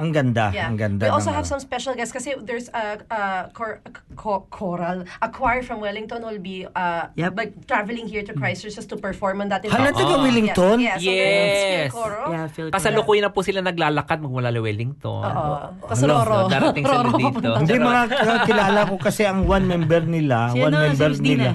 Ang 0.00 0.10
ganda, 0.16 0.48
Yeah. 0.50 0.72
ang 0.72 0.80
ganda. 0.80 1.04
We 1.06 1.12
also 1.12 1.28
ng 1.28 1.36
have 1.36 1.44
ano. 1.44 1.52
some 1.52 1.60
special 1.60 1.92
guests 1.92 2.10
kasi 2.10 2.32
there's 2.40 2.72
a, 2.72 2.96
a, 3.12 3.20
cor, 3.52 3.84
co- 4.16 4.48
choral, 4.48 5.04
a 5.20 5.28
choir 5.28 5.60
from 5.60 5.84
Wellington 5.84 6.24
will 6.24 6.40
be 6.40 6.64
uh, 6.72 7.12
Yep. 7.20 7.36
like 7.36 7.52
traveling 7.68 8.08
here 8.08 8.24
to 8.24 8.32
Christchurch 8.32 8.80
just 8.80 8.88
to 8.88 8.96
perform 8.96 9.44
on 9.44 9.52
that. 9.52 9.60
Hala, 9.68 9.92
taga 9.92 10.16
Oo. 10.16 10.24
Wellington? 10.24 10.76
Sphere 10.80 11.86
Yes. 11.86 11.92
Coro. 11.92 12.32
Yeah, 12.32 12.46
feel 12.48 12.72
Kasalukuyan 12.72 13.28
na 13.28 13.30
po 13.30 13.44
sila 13.44 13.60
naglalakad 13.60 14.24
magmula 14.24 14.48
Wellington. 14.56 15.20
Oo. 15.22 15.76
Tapos. 15.84 16.00
Roro. 16.00 16.38
So, 16.46 16.50
darating 16.50 16.84
sila 16.84 17.04
dito. 17.12 17.50
Hindi 17.60 17.76
mga 17.76 18.02
kilala 18.48 18.80
ko 18.88 18.94
kasi 18.96 19.22
ang 19.28 19.44
one 19.46 19.64
member 19.68 20.02
nila, 20.08 20.50
one 20.56 20.72
ano, 20.72 20.88
member 20.90 21.12
nila. 21.20 21.50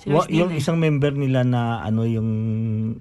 Si 0.00 0.08
wa- 0.08 0.24
yung 0.26 0.50
isang 0.50 0.76
member 0.76 1.12
nila 1.12 1.44
na 1.44 1.60
ano 1.78 2.02
yung 2.02 2.28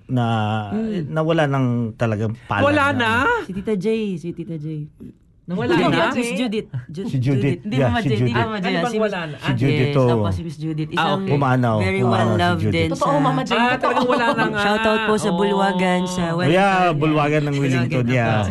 na 0.05 0.25
Hmm. 0.69 1.07
nawala 1.07 1.47
ng 1.47 1.65
talagang 1.95 2.35
palad. 2.43 2.65
Wala 2.65 2.85
na? 2.91 3.09
Si 3.43 3.55
Tita 3.55 3.73
J, 3.73 3.87
si 4.15 4.29
Tita 4.29 4.53
J. 4.53 4.83
Nawala 5.49 5.73
Judith, 5.73 5.97
na? 5.97 6.13
Miss 6.13 6.31
Judith. 6.35 6.69
Ju- 6.93 7.09
Si 7.09 7.17
Judith. 7.17 7.59
Hindi 7.63 7.73
Yeah, 7.73 7.89
Mama 7.89 7.99
si 7.99 8.09
Judith. 8.11 8.35
Mama 8.37 8.57
J. 8.59 8.65
Ano 8.69 8.77
ah, 8.77 8.85
si 8.85 8.97
wala 8.99 9.19
na? 9.25 9.35
Si 9.39 9.51
Judith, 9.57 9.81
Yes, 9.81 9.97
oo. 9.97 10.09
tapos 10.13 10.29
si 10.29 10.41
Miss 10.43 10.57
Judith. 10.59 10.89
Ah, 10.89 10.93
Isang 10.93 11.09
okay. 11.17 11.31
Pumanaw, 11.33 11.75
very 11.79 12.03
well 12.03 12.13
si 12.29 12.37
loved 12.37 12.61
Judith. 12.61 12.75
din 12.75 12.89
Totoo. 12.93 13.17
Mama 13.17 13.41
J. 13.41 13.51
Ah, 13.51 13.73
talagang 13.73 14.07
wala 14.07 14.25
na 14.29 14.43
nga. 14.45 14.61
Shout 14.61 14.85
out 14.85 15.01
po 15.01 15.13
sa. 15.15 15.29
Bulwagan 15.31 16.01
sa 16.05 16.23
Oh, 16.27 16.37
Wellington. 16.37 16.53
yeah, 16.53 16.91
bulwagan 16.91 17.41
ng 17.41 17.55
Wellington, 17.57 18.05
yeah. 18.05 18.45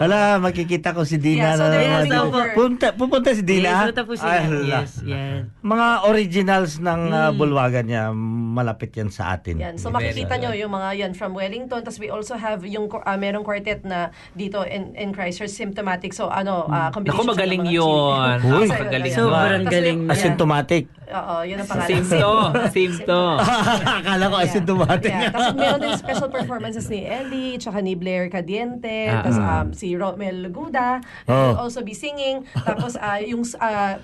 Hala, 0.00 0.40
makikita 0.40 0.90
ko 0.90 1.04
si 1.04 1.14
Yeah, 1.14 1.24
Dina 1.44 1.48
so 1.52 1.60
na 1.60 1.66
they're 1.68 1.84
naman. 1.84 2.00
coming 2.00 2.16
over. 2.24 2.44
Punta, 2.56 2.86
pupunta 2.90 3.30
si 3.30 3.44
Dina? 3.44 3.68
Yes, 3.68 3.86
punta 3.86 4.02
po 4.02 4.12
hala. 4.16 4.60
Yes, 4.64 4.90
yes. 5.04 5.44
Mga 5.60 5.86
originals 6.08 6.72
ng 6.78 7.00
Hmm. 7.02 7.18
uh, 7.20 7.30
bulwagan 7.30 7.84
niya, 7.84 8.08
malapit 8.50 8.90
yan 8.90 9.08
sa 9.08 9.36
atin. 9.36 9.60
Yan. 9.60 9.74
So 9.76 9.92
makikita 9.92 10.34
nyo 10.34 10.50
yung 10.52 10.72
mga 10.72 10.88
yan 10.96 11.12
from 11.12 11.32
Wellington. 11.32 11.84
Tapos 11.84 12.00
we 12.00 12.08
also 12.08 12.34
have 12.34 12.64
yung 12.64 12.88
uh, 12.88 13.04
merong 13.14 13.44
quartet 13.44 13.84
na 13.84 14.08
dito 14.32 14.64
in, 14.64 14.96
in 14.96 15.12
Christchurch, 15.12 15.52
symptomatic. 15.52 16.10
So 16.10 16.26
ano, 16.26 16.64
uh, 16.64 16.88
combination 16.88 17.20
siya 17.20 17.28
ng 17.28 17.32
magaling 17.36 17.64
yun. 17.68 18.36
Uy. 18.42 18.66
Magaling 18.66 19.04
yeah. 19.06 19.18
Sobrang 19.20 19.64
galing 19.66 19.98
niya. 20.00 20.12
Asymptomatic. 20.16 20.84
Oo, 21.10 21.42
yun 21.42 21.58
ang 21.58 21.66
pangalan. 21.66 21.90
Same 21.90 22.06
to. 22.14 22.32
Same 22.74 22.94
to. 23.02 23.22
Akala 23.98 24.24
ko 24.24 24.36
asymptomatic. 24.38 25.10
Yeah. 25.10 25.28
Tapos 25.28 25.52
meron 25.52 25.78
din 25.78 25.92
special 25.94 26.30
performances 26.30 26.86
ni 26.86 27.02
Ellie, 27.02 27.58
tsaka 27.58 27.82
ni 27.82 27.92
Blair 27.92 28.30
Cadiente, 28.30 29.10
Ah. 29.10 29.20
tapos 29.20 29.36
um, 29.36 29.68
si 29.74 29.89
Romel 29.94 30.50
Guda 30.50 31.00
Oh. 31.26 31.54
will 31.54 31.60
also 31.68 31.80
be 31.80 31.94
singing. 31.94 32.42
Tapos 32.66 32.94
uh, 32.94 33.18
yung 33.22 33.42
uh, 33.58 33.98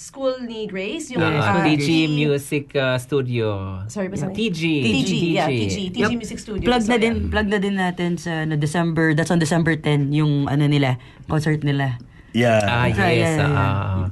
school 0.00 0.32
ni 0.40 0.64
Grace, 0.64 1.12
yung 1.12 1.20
uh, 1.20 1.44
Ah, 1.44 1.60
TG 1.60 2.08
Music 2.08 2.72
uh, 2.72 2.96
Studio. 2.96 3.84
Sorry, 3.84 4.08
basta 4.08 4.32
TG. 4.32 4.60
TG, 4.80 5.10
yeah, 5.36 5.44
TG. 5.44 5.92
TG 5.92 5.96
Yup. 6.00 6.10
Music 6.16 6.40
Studio. 6.40 6.64
Plug 6.64 6.80
So, 6.80 6.88
na 6.88 6.96
yeah. 6.96 7.04
din, 7.04 7.14
plug 7.28 7.48
na 7.52 7.58
din 7.60 7.76
natin 7.76 8.16
sa 8.16 8.48
no, 8.48 8.56
December, 8.56 9.12
that's 9.12 9.28
on 9.28 9.36
December 9.36 9.76
10, 9.76 10.16
yung 10.16 10.48
ano 10.48 10.64
nila, 10.64 10.96
concert 11.28 11.60
nila. 11.60 12.00
Yeah. 12.32 12.64
Ah, 12.64 12.88
yes. 12.88 12.96
yeah, 12.96 13.12
yeah. 13.12 13.52
ah. 13.52 14.08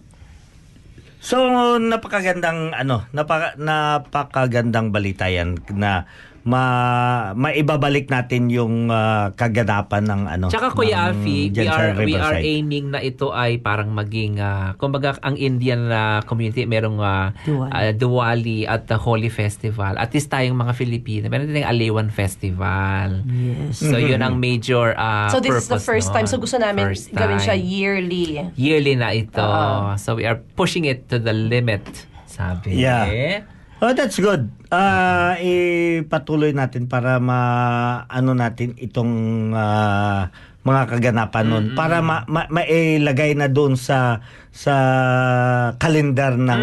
So, 1.19 1.37
napakagandang 1.81 2.77
ano, 2.77 3.09
napaka, 3.11 3.57
napakagandang 3.57 4.93
balita 4.93 5.27
yan 5.27 5.57
na 5.73 6.05
ma 6.49 6.65
maibabalik 7.37 8.09
natin 8.09 8.49
yung 8.49 8.89
ah, 8.89 9.37
kaganapan 9.37 10.09
ng 10.09 10.23
ano. 10.25 10.47
Tsaka 10.49 10.73
Kuya 10.73 10.89
ng 10.89 11.05
Alfie, 11.13 11.53
we 11.53 11.69
are, 11.69 11.93
we 12.01 12.15
are 12.17 12.41
aiming 12.41 12.89
na 12.89 13.05
ito 13.05 13.29
ay 13.37 13.61
parang 13.61 13.93
maging, 13.93 14.41
ah, 14.41 14.73
kumbaga 14.81 15.21
ang 15.21 15.37
Indian 15.37 15.93
na 15.93 16.25
community, 16.25 16.65
merong 16.65 16.97
uh, 17.05 17.37
Diwali. 17.45 17.93
Diwali 17.93 18.59
at 18.65 18.89
the 18.89 18.97
Holy 18.97 19.29
Festival. 19.29 20.01
At 20.01 20.17
least 20.17 20.33
tayong 20.33 20.57
mga 20.57 20.73
Filipino, 20.73 21.29
meron 21.29 21.53
din 21.53 21.69
Aliwan 21.69 22.09
Festival. 22.09 23.21
Yes. 23.29 23.85
So 23.85 24.01
yun 24.01 24.25
ang 24.25 24.41
major 24.41 24.97
uh, 24.97 25.29
So 25.29 25.45
this 25.45 25.53
is 25.53 25.69
the 25.69 25.83
first 25.83 26.17
time. 26.17 26.25
nun. 26.25 26.33
So 26.33 26.41
gusto 26.41 26.57
namin 26.57 26.97
gawin 27.13 27.39
siya 27.45 27.61
time. 27.61 27.69
yearly. 27.69 28.27
Yearly 28.57 28.97
na 28.97 29.13
ito. 29.13 29.45
Oo. 29.45 30.01
So 30.01 30.17
we 30.17 30.25
are 30.25 30.41
pushing 30.57 30.89
it 30.89 31.13
to 31.13 31.21
the 31.21 31.37
limit, 31.37 31.85
sabi. 32.25 32.81
Yeah. 32.81 33.58
Oh, 33.79 33.95
that's 33.95 34.19
good. 34.19 34.51
Ah, 34.75 35.39
ipatuloy 35.39 36.51
natin 36.51 36.91
para 36.91 37.23
ma 37.23 37.41
ano 38.11 38.35
natin 38.35 38.75
itong 38.75 39.15
ah, 39.55 40.35
mga 40.67 40.83
kaganapan 40.91 41.45
nun 41.47 41.65
para 41.79 42.03
ma, 42.03 42.27
ma, 42.27 42.51
mailagay 42.51 43.39
na 43.39 43.47
doon 43.47 43.79
sa 43.79 44.19
sa 44.51 44.75
kalendar 45.77 46.35
ng 46.35 46.63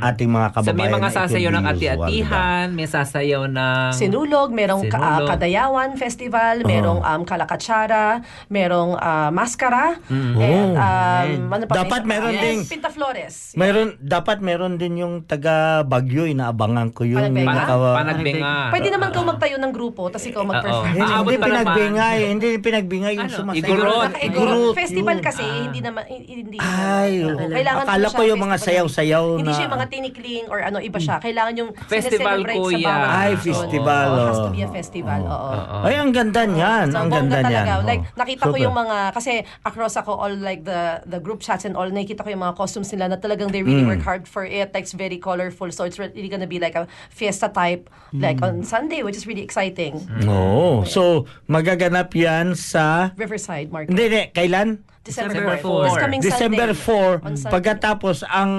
ating 0.00 0.28
mga 0.28 0.48
So 0.48 0.54
kababayan. 0.56 0.76
may 0.76 0.88
mga 0.90 1.08
sasayaw 1.10 1.50
ng 1.50 1.62
usual, 1.62 1.74
ati-atihan, 1.76 2.66
may 2.70 2.86
sasayaw 2.86 3.42
ng... 3.46 3.86
Sinulog, 3.92 4.48
merong 4.50 4.86
ka- 4.86 4.96
ah, 4.96 5.04
Sinulog. 5.18 5.28
Kadayawan 5.30 5.90
Festival, 5.94 6.54
merong 6.62 7.00
um, 7.00 7.22
Kalakatsara, 7.22 8.20
merong 8.48 8.96
ah, 8.96 9.30
Maskara, 9.30 10.00
and 10.08 10.74
um, 10.74 11.50
ano 11.50 11.64
pa 11.64 11.72
Mm. 11.72 11.78
Dapat 11.80 12.02
may 12.02 12.08
meron 12.10 12.32
Yes, 12.32 12.42
ding- 12.42 12.66
Pinta 12.68 12.88
Flores. 12.88 13.34
Meron 13.54 13.96
dapat 13.96 14.38
meron 14.40 14.76
din 14.76 14.98
yung 14.98 15.14
taga 15.22 15.56
Bagyo 15.82 16.26
inaabangan 16.26 16.90
ko 16.90 17.02
yung 17.02 17.22
Panagbenga? 17.22 17.54
nakawa- 17.56 17.96
Panagbenga. 17.96 18.52
Pwede 18.68 18.88
naman 18.90 19.08
kau 19.10 19.22
magtayo 19.22 19.56
ng 19.56 19.70
grupo, 19.70 20.02
tapos 20.08 20.26
ikaw 20.26 20.42
mag-perform. 20.42 20.84
Oo. 20.84 20.92
Hindi, 20.92 21.12
hindi 21.14 21.36
pinagbingay, 21.40 22.18
hindi 22.26 22.48
pinagbingay 22.58 23.12
yung 23.14 23.26
Ano? 23.26 23.38
sumasayaw. 23.38 24.20
Igurot. 24.20 24.74
Festival 24.74 25.16
kasi, 25.20 25.40
hindi 25.42 25.80
naman, 25.80 26.02
hindi. 26.06 26.56
Ay, 26.70 27.12
Oo. 27.20 27.34
oo. 27.34 27.50
Kailangan 27.50 27.82
Akala 27.82 28.06
ko 28.08 28.22
yung 28.22 28.38
mga 28.38 28.54
festival. 28.54 28.86
sayaw-sayaw 28.86 29.24
Hindi 29.34 29.44
na- 29.44 29.56
siya 29.56 29.64
yung 29.66 29.74
mga 29.74 29.88
tinikling 29.88 30.44
or 30.46 30.58
ano, 30.60 30.78
iba 30.78 30.98
siya. 30.98 31.16
Kailangan 31.18 31.54
yung 31.56 31.70
Festival, 31.82 32.38
sineselebrate 32.38 32.60
kuya. 32.62 32.78
sa 32.78 32.86
bawat 32.86 33.10
Ay, 33.10 33.30
region. 33.30 33.42
festival, 33.42 34.06
Oo, 34.08 34.22
has 34.22 34.36
to 34.36 34.42
oh. 34.42 34.50
be 34.50 34.60
a 34.60 34.70
festival, 34.70 35.20
oo. 35.20 35.50
Oo. 35.50 35.76
Ay, 35.82 35.94
ang 35.96 36.10
ganda 36.10 36.42
niyan. 36.44 36.86
So, 36.86 36.96
ang 36.96 37.08
bongga 37.08 37.18
ganda 37.20 37.38
niyan. 37.42 37.64
talaga. 37.66 37.72
oh. 37.74 37.84
Like, 37.84 38.02
nakita 38.14 38.42
ko 38.42 38.48
Super. 38.52 38.62
yung 38.62 38.76
mga, 38.76 38.96
kasi 39.10 39.32
across 39.62 39.94
ako 39.96 40.10
all 40.14 40.34
like 40.36 40.62
the 40.62 40.80
the 41.04 41.18
group 41.18 41.40
chats 41.40 41.64
and 41.64 41.74
all, 41.74 41.86
nakita 41.86 42.22
ko 42.22 42.30
yung 42.30 42.42
mga 42.42 42.54
costumes 42.54 42.88
nila 42.88 43.08
na 43.08 43.16
talagang 43.16 43.50
they 43.50 43.60
really 43.60 43.82
Mm. 43.82 43.90
work 43.90 44.04
hard 44.04 44.24
for 44.24 44.44
it. 44.44 44.70
Like, 44.70 44.84
it's 44.84 44.94
very 44.94 45.18
colorful. 45.18 45.66
So, 45.68 45.82
it's 45.82 45.98
really 45.98 46.28
gonna 46.28 46.46
be 46.46 46.56
like 46.56 46.74
a 46.74 46.84
fiesta 47.08 47.48
type, 47.48 47.90
like 48.12 48.38
on 48.38 48.62
Sunday, 48.62 49.02
which 49.02 49.16
is 49.16 49.24
really 49.24 49.42
exciting. 49.42 49.98
Oo. 50.24 50.84
So, 50.84 51.00
magaganap 51.46 52.12
yan 52.12 52.52
sa... 52.52 53.10
Riverside 53.16 53.68
Market. 53.68 53.90
Hindi, 53.90 54.04
hindi. 54.04 54.22
Kailan? 54.30 54.68
December 55.00 55.32
December 55.32 55.56
4. 55.58 55.84
This 55.84 55.96
coming 55.96 56.20
December 56.20 56.68
Sunday. 56.70 57.22
4. 57.22 57.24
On 57.24 57.34
Sunday. 57.34 57.52
Pagkatapos, 57.52 58.16
ang 58.24 58.52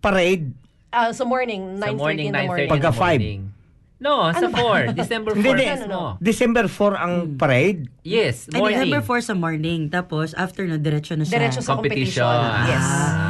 parade, 0.00 0.52
Ah, 0.88 1.12
so 1.12 1.28
morning, 1.28 1.76
9.30 1.76 1.84
Sa 1.84 1.92
morning, 1.92 2.26
in 2.26 2.32
the 2.32 2.38
9.30 2.40 2.48
morning. 2.48 2.70
Pagka 2.72 2.90
five. 2.90 3.20
morning. 3.20 3.42
No, 3.98 4.30
sa 4.30 4.46
4. 4.46 4.94
December 4.94 5.34
4 5.34 5.42
Hindi, 5.42 5.50
hindi. 5.58 5.66
mismo. 5.68 6.00
December 6.16 6.64
4 6.64 6.94
ang 6.96 7.14
parade. 7.34 7.90
Yes, 8.06 8.46
Ay, 8.48 8.62
morning. 8.62 8.78
December 8.88 9.00
4 9.04 9.20
sa 9.20 9.34
morning, 9.34 9.80
tapos 9.90 10.32
after 10.32 10.64
na, 10.64 10.78
diretso 10.78 11.12
na 11.12 11.26
siya. 11.26 11.34
Diretso 11.34 11.60
sa 11.60 11.76
competition. 11.76 12.22
Competition. 12.24 12.70
Yes. 12.72 12.86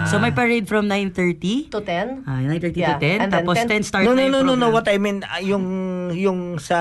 So 0.06 0.20
may 0.20 0.30
parade 0.30 0.68
from 0.68 0.86
9.30. 0.86 1.72
To 1.72 1.80
10. 1.80 2.28
Ah, 2.28 2.38
9.30 2.46 2.78
Yeah. 2.78 2.94
to 2.94 3.02
10. 3.02 3.18
And 3.26 3.30
Tapos 3.32 3.54
10 3.58 3.74
10 3.74 3.82
start 3.82 4.04
No, 4.04 4.12
na 4.12 4.28
no, 4.28 4.38
no, 4.38 4.54
no, 4.54 4.54
no. 4.54 4.68
What 4.68 4.86
I 4.86 5.00
mean, 5.00 5.24
ah, 5.24 5.40
yung, 5.40 5.64
yung 6.12 6.60
sa 6.60 6.78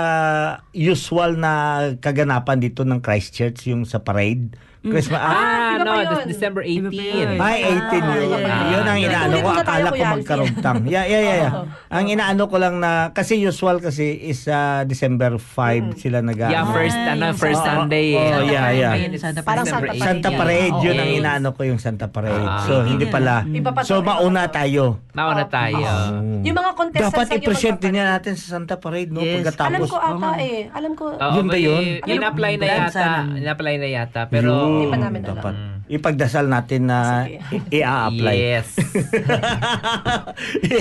usual 0.76 1.40
na 1.40 1.54
kaganapan 1.98 2.60
dito 2.60 2.84
ng 2.84 3.00
Christchurch, 3.00 3.66
yung 3.66 3.82
sa 3.82 3.98
parade. 3.98 4.52
Christmas, 4.80 5.18
ah, 5.18 5.28
Ah, 5.28 5.74
no, 5.80 5.92
yun. 5.96 6.06
this 6.08 6.38
December 6.38 6.62
Iba 6.62 6.88
pa 6.88 6.96
18. 6.96 7.18
yun. 7.18 7.30
Ay, 7.38 7.58
18 7.62 8.04
yun. 8.04 8.08
Ah, 8.08 8.22
yeah, 8.22 8.40
yeah. 8.40 8.62
Yun 8.68 8.84
ang 8.84 8.98
Yeah. 8.98 9.08
inaano 9.10 9.36
ko. 9.38 9.50
Akala 9.58 9.90
ko 9.90 10.04
magkarugtang. 10.08 10.78
Yeah, 10.86 11.06
yeah, 11.06 11.22
yeah. 11.22 11.38
yeah. 11.44 11.52
Ang 11.90 12.06
inaano 12.08 12.44
ko 12.46 12.56
lang 12.56 12.76
na, 12.78 12.92
kasi 13.12 13.36
usual 13.36 13.80
kasi 13.80 14.06
is 14.24 14.46
uh, 14.46 14.84
December 14.84 15.36
5 15.36 15.98
sila 15.98 16.22
nag 16.22 16.38
Yeah, 16.38 16.64
first, 16.70 16.94
ano, 16.96 17.26
first 17.34 17.62
Sunday. 17.62 18.14
eh. 18.14 18.48
yeah, 18.48 18.68
yeah. 18.70 18.94
Santa 19.18 19.42
Parang 19.42 19.66
Santa 19.66 19.92
18. 19.92 20.04
Santa 20.04 20.30
Parade, 20.32 20.76
yun 20.80 20.96
ang 20.96 21.12
inaano 21.12 21.48
ko 21.52 21.62
yung 21.64 21.80
Santa 21.82 22.08
Parade. 22.08 22.38
Ah. 22.38 22.62
so, 22.64 22.86
hindi 22.86 23.10
pala. 23.10 23.42
So, 23.84 24.00
mauna 24.00 24.46
tayo. 24.48 25.02
Mauna 25.12 25.48
tayo. 25.48 25.84
Yung 26.46 26.54
mga 26.54 26.72
contestants 26.76 27.14
Dapat 27.18 27.28
i-present 27.36 27.78
din 27.80 27.98
natin 27.98 28.34
sa 28.36 28.60
Santa 28.60 28.78
Parade, 28.78 29.10
no? 29.10 29.20
Pagkatapos. 29.20 29.68
Alam 29.68 29.84
ko 29.84 29.98
ata 29.98 30.30
eh. 30.40 30.60
Alam 30.70 30.92
ko. 30.94 31.06
Yun 31.18 31.46
ba 31.48 31.58
yun? 31.58 31.84
In-apply 32.04 32.54
na 32.56 32.66
yata. 32.68 33.06
In-apply 33.34 33.74
na 33.78 33.88
yata. 33.90 34.22
Pero, 34.30 34.52
Hindi 34.68 34.86
pa 34.88 34.98
namin 35.00 35.22
alam. 35.24 35.32
dapat. 35.34 35.54
Ipagdasal 35.88 36.46
natin 36.46 36.82
na 36.84 37.24
i-apply. 37.72 38.36
Yes. 38.36 38.76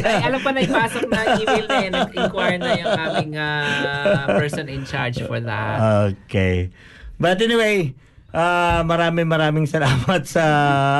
Ay, 0.02 0.18
alam 0.26 0.38
ko 0.42 0.50
na 0.50 0.60
ipasok 0.62 1.04
na 1.06 1.20
email 1.38 1.66
na 1.66 1.76
eh. 1.78 1.90
Nag-inquire 1.94 2.58
na 2.58 2.70
yung 2.74 2.92
aming 2.92 3.32
ah, 3.38 4.26
person 4.34 4.66
in 4.66 4.82
charge 4.82 5.22
for 5.22 5.38
that. 5.38 5.78
Okay. 6.10 6.74
But 7.16 7.38
anyway, 7.38 7.94
uh, 8.34 8.82
maraming 8.82 9.30
maraming 9.30 9.64
salamat 9.64 10.26
sa 10.26 10.44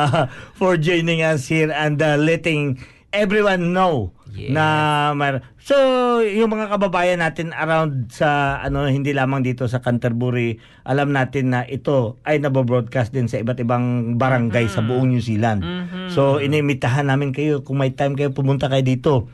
for 0.59 0.79
joining 0.79 1.21
us 1.21 1.51
here 1.51 1.75
and 1.75 1.99
uh, 1.99 2.15
letting 2.17 2.79
everyone 3.11 3.75
know 3.75 4.15
Yes. 4.37 4.53
na 4.53 4.65
mar- 5.17 5.41
so 5.67 5.75
yung 6.23 6.55
mga 6.55 6.71
kababayan 6.71 7.19
natin 7.19 7.51
around 7.51 8.15
sa 8.15 8.63
ano 8.63 8.87
hindi 8.87 9.11
lamang 9.11 9.43
dito 9.43 9.67
sa 9.67 9.83
Canterbury 9.83 10.63
alam 10.87 11.11
natin 11.11 11.51
na 11.51 11.67
ito 11.67 12.23
ay 12.23 12.39
nabo-broadcast 12.39 13.11
din 13.11 13.27
sa 13.27 13.43
iba't 13.43 13.59
ibang 13.59 14.15
barangay 14.15 14.71
sa 14.71 14.87
buong 14.87 15.11
New 15.11 15.19
Zealand. 15.19 15.67
So 16.15 16.39
inimitahan 16.39 17.11
namin 17.11 17.35
kayo 17.35 17.67
kung 17.67 17.83
may 17.83 17.91
time 17.99 18.15
kayo 18.15 18.31
pumunta 18.31 18.71
kayo 18.71 18.87
dito 18.87 19.27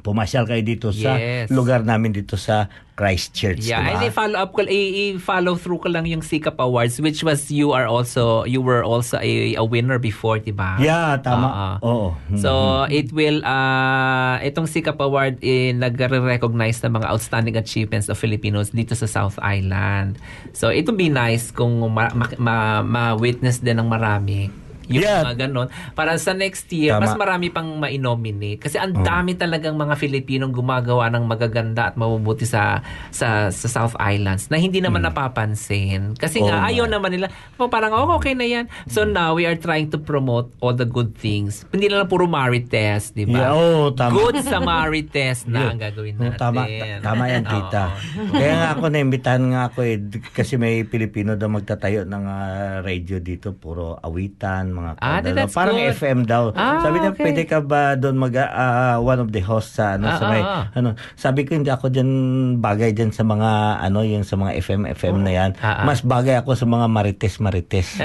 pumasyal 0.00 0.44
kayo 0.44 0.60
dito 0.60 0.88
sa 0.90 1.14
Yes. 1.14 1.48
lugar 1.48 1.82
namin 1.82 2.12
dito 2.12 2.34
sa 2.34 2.66
Christchurch 2.92 3.62
Yeah, 3.62 3.78
diba? 3.78 3.90
and 3.92 4.00
i-follow 4.04 4.36
up 4.36 4.50
ko, 4.50 4.62
i- 4.62 4.74
i-follow 5.08 5.54
through 5.54 5.78
ko 5.78 5.88
lang 5.88 6.02
yung 6.02 6.18
Sikap 6.18 6.58
Awards 6.58 6.98
which 6.98 7.22
was 7.22 7.46
you 7.46 7.70
are 7.70 7.86
also 7.86 8.42
you 8.42 8.58
were 8.58 8.82
also 8.82 9.16
a, 9.16 9.32
a 9.54 9.62
winner 9.62 9.96
before, 9.96 10.36
'di 10.36 10.50
ba? 10.50 10.74
yeah 10.78 11.14
tama 11.16 11.78
Oo. 11.78 11.78
oo 11.80 12.08
So 12.34 12.50
it 12.88 13.10
will 13.10 13.38
uh 13.42 14.08
itong 14.40 14.66
Sikap 14.66 14.98
Award 14.98 15.38
eh, 15.40 15.70
nagre-recognize 15.72 16.82
ng 16.82 16.92
mga 16.92 17.06
outstanding 17.08 17.54
achievements 17.54 18.06
of 18.06 18.16
Filipinos 18.16 18.70
dito 18.70 18.92
sa 18.92 19.06
South 19.06 19.38
Island. 19.38 20.18
So 20.52 20.68
it 20.68 20.82
would 20.84 20.98
be 20.98 21.08
nice 21.08 21.48
kung 21.48 21.78
ma- 21.88 22.10
ma- 22.10 22.34
ma- 22.36 22.82
ma-witness 22.82 23.58
din 23.58 23.78
ng 23.78 23.86
marami 23.86 24.50
yung 24.88 24.98
Yeah. 24.98 25.22
mga 25.22 25.46
ganon. 25.46 25.68
Para 25.92 26.16
sa 26.16 26.32
next 26.32 26.66
year, 26.68 26.92
Tama. 26.92 27.04
mas 27.04 27.14
marami 27.14 27.48
pang 27.48 27.68
ma-nominate. 27.74 28.58
Kasi 28.58 28.76
ang 28.76 28.96
dami 28.96 29.32
talagang 29.34 29.74
mga 29.74 29.94
Filipinong 29.94 30.50
gumagawa 30.50 31.08
ng 31.08 31.24
magaganda 31.24 31.86
at 31.86 31.94
mabubuti 31.94 32.42
sa 32.42 32.80
sa 33.10 33.48
sa 33.48 33.66
South 33.68 33.94
Islands 33.96 34.48
na 34.48 34.56
hindi 34.56 34.78
naman 34.78 35.02
napapansin. 35.02 36.12
Kasi 36.14 36.40
nga, 36.40 36.58
Hmm. 36.58 36.68
Ayaw 36.68 36.84
nga. 36.84 36.94
naman 36.94 37.10
nila. 37.10 37.26
"Oh, 37.54 37.68
Parang, 37.68 37.92
oh, 37.92 38.16
okay 38.16 38.32
na 38.32 38.44
yan. 38.44 38.64
So 38.86 39.04
now, 39.04 39.32
we 39.32 39.44
are 39.44 39.54
trying 39.54 39.88
to 39.88 39.98
promote 39.98 40.50
all 40.58 40.72
the 40.72 40.84
good 40.84 41.12
things. 41.14 41.68
Hindi 41.68 41.86
lang 41.86 42.04
puro 42.06 42.24
Marites, 42.24 43.12
di 43.12 43.24
ba? 43.24 43.38
Yeah, 43.44 43.52
oo, 43.52 43.92
tama. 43.92 44.12
Good 44.14 44.40
Samarites 44.42 45.44
na 45.44 45.58
Yeah. 45.58 45.70
ang 45.70 45.80
gagawin 45.80 46.14
Oo, 46.14 46.24
natin. 46.26 46.38
tama, 46.38 46.60
ta- 46.64 47.00
tama 47.04 47.22
yan, 47.26 47.44
tita. 47.44 47.84
Kaya 48.30 48.52
nga 48.54 48.68
ako 48.72 48.84
naimbitahan 48.88 49.44
nga 49.46 49.60
ako 49.66 49.78
eh, 49.82 49.96
kasi 50.30 50.56
may 50.56 50.82
Pilipino 50.82 51.34
daw 51.34 51.46
magtatayo 51.46 52.02
ng 52.02 52.24
ah, 52.24 52.46
radio 52.80 53.18
dito, 53.18 53.52
puro 53.52 53.98
awitan, 53.98 54.72
mga 54.78 54.90
Ah, 54.96 55.18
kadala. 55.18 55.36
that's 55.36 55.52
Parang 55.52 55.76
good. 55.76 55.92
FM 55.92 56.18
daw. 56.24 56.42
Ah, 56.52 56.78
sabi 56.80 56.96
niya, 56.98 57.10
okay. 57.10 57.24
pwede 57.24 57.42
ka 57.44 57.58
ba 57.60 57.94
doon 57.94 58.14
mag, 58.14 58.34
ah, 58.34 58.96
one 58.98 59.18
of 59.18 59.28
the 59.28 59.40
hosts 59.40 59.74
sa, 59.74 59.94
ano, 59.94 60.06
Ah, 60.06 60.16
sa 60.16 60.24
may, 60.26 60.38
ah, 60.38 60.50
ah. 60.64 60.64
ano, 60.72 60.88
sabi 61.14 61.42
ko 61.42 61.52
hindi 61.52 61.68
ako 61.68 61.88
dyan 61.88 62.10
bagay 62.58 62.90
dyan 62.90 63.10
sa 63.10 63.22
mga, 63.22 63.50
ano, 63.80 64.00
yung 64.00 64.22
sa 64.22 64.34
mga 64.34 64.54
FM, 64.56 64.86
FM 64.88 65.16
na 65.20 65.32
yan. 65.32 65.50
Ah, 65.58 65.82
ah. 65.82 65.84
Mas 65.84 66.00
bagay 66.00 66.38
ako 66.38 66.54
sa 66.54 66.64
mga 66.64 66.86
marites, 66.86 67.36
marites. 67.38 67.98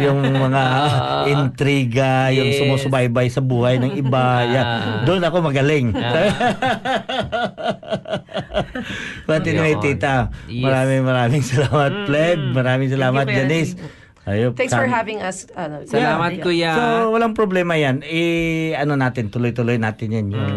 Yung 0.00 0.20
mga 0.20 0.62
intriga, 1.28 2.12
yung 2.28 2.50
Yes. 2.50 2.58
sumusubaybay 2.58 3.26
sa 3.28 3.38
buhay 3.38 3.78
ng 3.78 3.94
iba. 3.94 4.42
Yan. 4.44 4.66
Doon 5.04 5.22
ako 5.22 5.36
magaling. 5.44 5.94
But 9.24 9.42
anyway, 9.44 9.78
tita, 9.78 10.34
Yes. 10.46 10.60
maraming 10.60 11.02
maraming 11.02 11.42
salamat, 11.42 11.92
Pleb. 12.04 12.38
Maraming 12.52 12.90
salamat. 12.90 13.24
Janice. 13.24 13.78
Ayop, 14.24 14.56
Thanks 14.56 14.72
for 14.72 14.88
having 14.88 15.20
us. 15.20 15.44
Ano, 15.52 15.84
Salamat, 15.84 16.40
kuya. 16.40 16.72
So, 16.72 17.12
walang 17.12 17.36
problema 17.36 17.76
yan. 17.76 18.00
Eh, 18.00 18.72
ano 18.72 18.96
natin, 18.96 19.28
tuloy-tuloy 19.28 19.76
natin 19.76 20.08
yan, 20.10 20.26
yung 20.32 20.52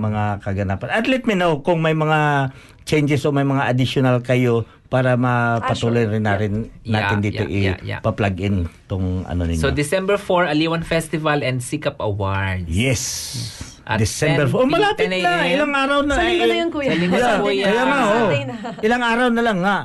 mga 0.00 0.44
kaganapan. 0.44 0.92
At 0.92 1.08
let 1.08 1.24
me 1.24 1.32
know 1.32 1.64
kung 1.64 1.80
may 1.80 1.96
mga 1.96 2.52
changes 2.84 3.24
o 3.24 3.32
may 3.32 3.44
mga 3.44 3.72
additional 3.72 4.20
kayo 4.20 4.68
para 4.90 5.14
mapatuloy 5.14 6.02
Ah, 6.02 6.12
rin 6.12 6.22
natin, 6.26 6.52
natin 6.82 7.16
Yeah, 7.16 7.24
dito 7.24 7.42
yeah, 7.46 7.78
yeah, 7.78 7.78
yeah. 7.80 8.00
i-plug 8.02 8.36
in 8.36 8.66
tong 8.84 9.22
ano 9.24 9.46
ninyo. 9.46 9.62
So 9.62 9.70
December 9.70 10.18
4, 10.18 10.50
Aliwan 10.50 10.82
Festival 10.82 11.40
and 11.40 11.62
Sikap 11.62 11.96
Awards. 12.02 12.66
yes. 12.66 13.69
At 13.90 13.98
December 13.98 14.46
10 14.46 14.54
4. 14.54 14.62
Oh, 14.62 14.68
malapit 14.70 15.06
10 15.10 15.18
na. 15.18 15.30
a.m. 15.34 15.50
Ilang 15.50 15.72
araw 15.74 15.98
na. 16.06 16.14
Sa 16.14 16.22
linggo 16.22 16.38
eh. 16.38 16.46
na 16.46 16.54
yun, 16.54 16.70
kuya. 16.70 16.86
Sa 16.86 16.94
linggo 16.94 17.18
na, 17.18 17.30
kuya. 17.42 17.64
Kaya 17.66 17.82
nga, 17.82 17.98
oh. 17.98 18.06
Sunday 18.14 18.42
na. 18.46 18.54
Ilang 18.80 19.02
araw 19.02 19.26
na 19.28 19.42
lang 19.42 19.58
nga. 19.60 19.76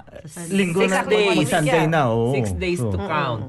Linggo 0.53 0.79
Six 0.79 0.91
na. 0.93 1.01
days. 1.09 1.29
Mag-Sunday 1.33 1.83
na. 1.89 2.01
Oh. 2.05 2.29
Six 2.31 2.45
days 2.55 2.79
to 2.79 2.93
Oh. 2.93 3.01
count. 3.01 3.43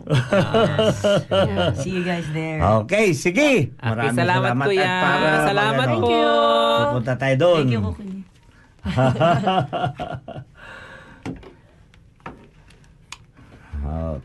See 1.85 1.93
you 1.93 2.03
guys 2.03 2.25
there. 2.33 2.65
Okay, 2.81 3.13
sige. 3.13 3.69
Okay, 3.69 3.85
Maraming 3.85 4.17
salamat, 4.17 4.51
salamat. 4.57 4.67
kuya. 4.67 4.81
At 4.83 4.97
para 5.05 5.29
Salamat 5.45 5.87
mag- 5.87 6.01
po. 6.01 6.09
ano, 6.09 6.81
Pupunta 6.81 7.13
tayo 7.15 7.35
doon. 7.37 7.63
Thank 7.63 7.75
you, 7.77 7.83
Kukuni. 7.85 8.17
Oh. 13.87 14.19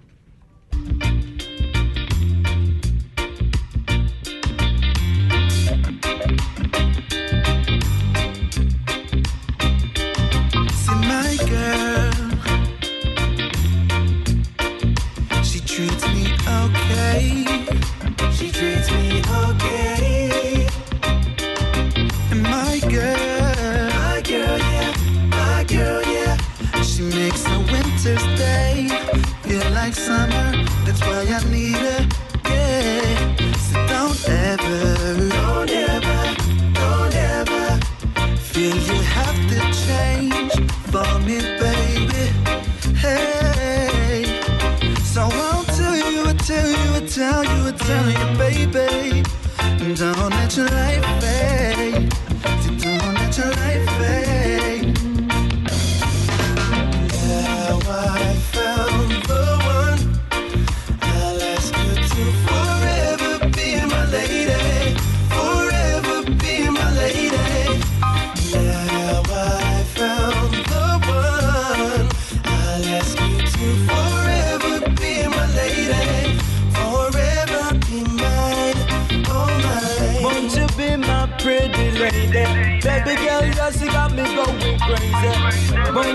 I 31.33 31.39
need 31.49 31.90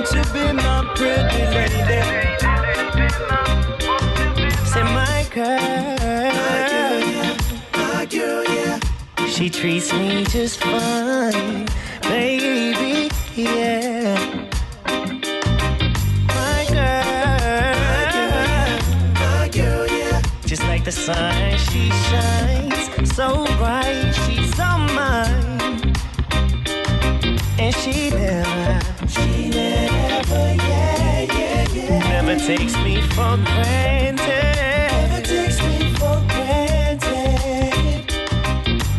Won't 0.07 0.26
you 0.28 0.32
be 0.32 0.52
my 0.52 0.92
pretty 0.94 1.42
lady? 1.57 2.02
Say 4.64 4.82
my 4.82 5.26
girl, 5.34 5.96
My 7.72 8.07
girl, 8.07 8.44
yeah. 8.44 8.78
she 9.26 9.50
treats 9.50 9.92
me 9.92 10.24
just 10.24 10.61
fine, 10.61 11.45
takes 32.47 32.76
me 32.84 33.01
for 33.01 33.36
granted. 33.38 34.20
Never 34.20 35.20
takes 35.20 35.61
me 35.62 35.92
for 35.94 36.22
granted. 36.28 38.07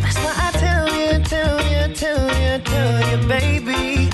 That's 0.01 0.17
why 0.17 0.33
I 0.37 0.51
tell 0.51 0.87
you, 0.93 1.23
tell 1.23 1.57
you, 1.71 1.93
tell 1.93 2.27
you, 2.41 2.59
tell 2.59 2.99
you, 3.09 3.27
baby. 3.29 4.09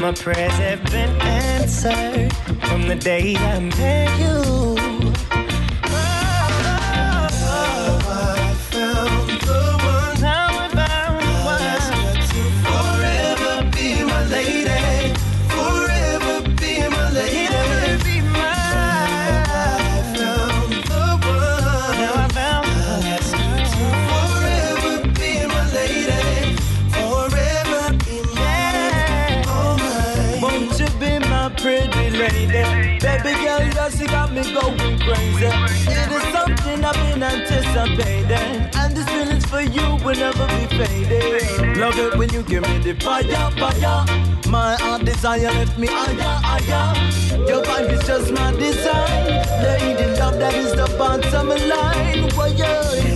My 0.00 0.12
prayers 0.12 0.52
have 0.52 0.82
been 0.84 1.14
answered 1.20 2.32
from 2.68 2.88
the 2.88 2.96
day 2.96 3.36
I 3.36 3.60
met 3.60 4.18
you. 4.18 4.79
Anticipating, 37.80 38.68
and 38.74 38.96
this 38.96 39.08
feeling's 39.08 39.46
for 39.46 39.60
you 39.60 39.96
will 40.04 40.14
never 40.14 40.46
be 40.46 40.66
fading. 40.76 41.78
Love 41.78 41.98
it 41.98 42.16
when 42.16 42.32
you 42.32 42.42
give 42.42 42.62
me 42.62 42.78
the 42.78 42.94
fire, 43.00 43.50
fire. 43.52 44.04
My 44.48 44.76
heart 44.76 45.04
desire 45.04 45.52
left 45.52 45.78
me 45.78 45.86
higher, 45.88 46.40
higher. 46.42 46.94
Your 47.48 47.62
vibe 47.62 47.92
is 47.92 48.06
just 48.06 48.32
my 48.32 48.52
design. 48.52 49.26
Lady 49.62 50.18
love, 50.18 50.38
that 50.38 50.54
is 50.54 50.72
the 50.72 50.94
bottom 50.98 51.48
line. 51.48 52.30
Why, 52.34 52.48
yeah. 52.48 53.09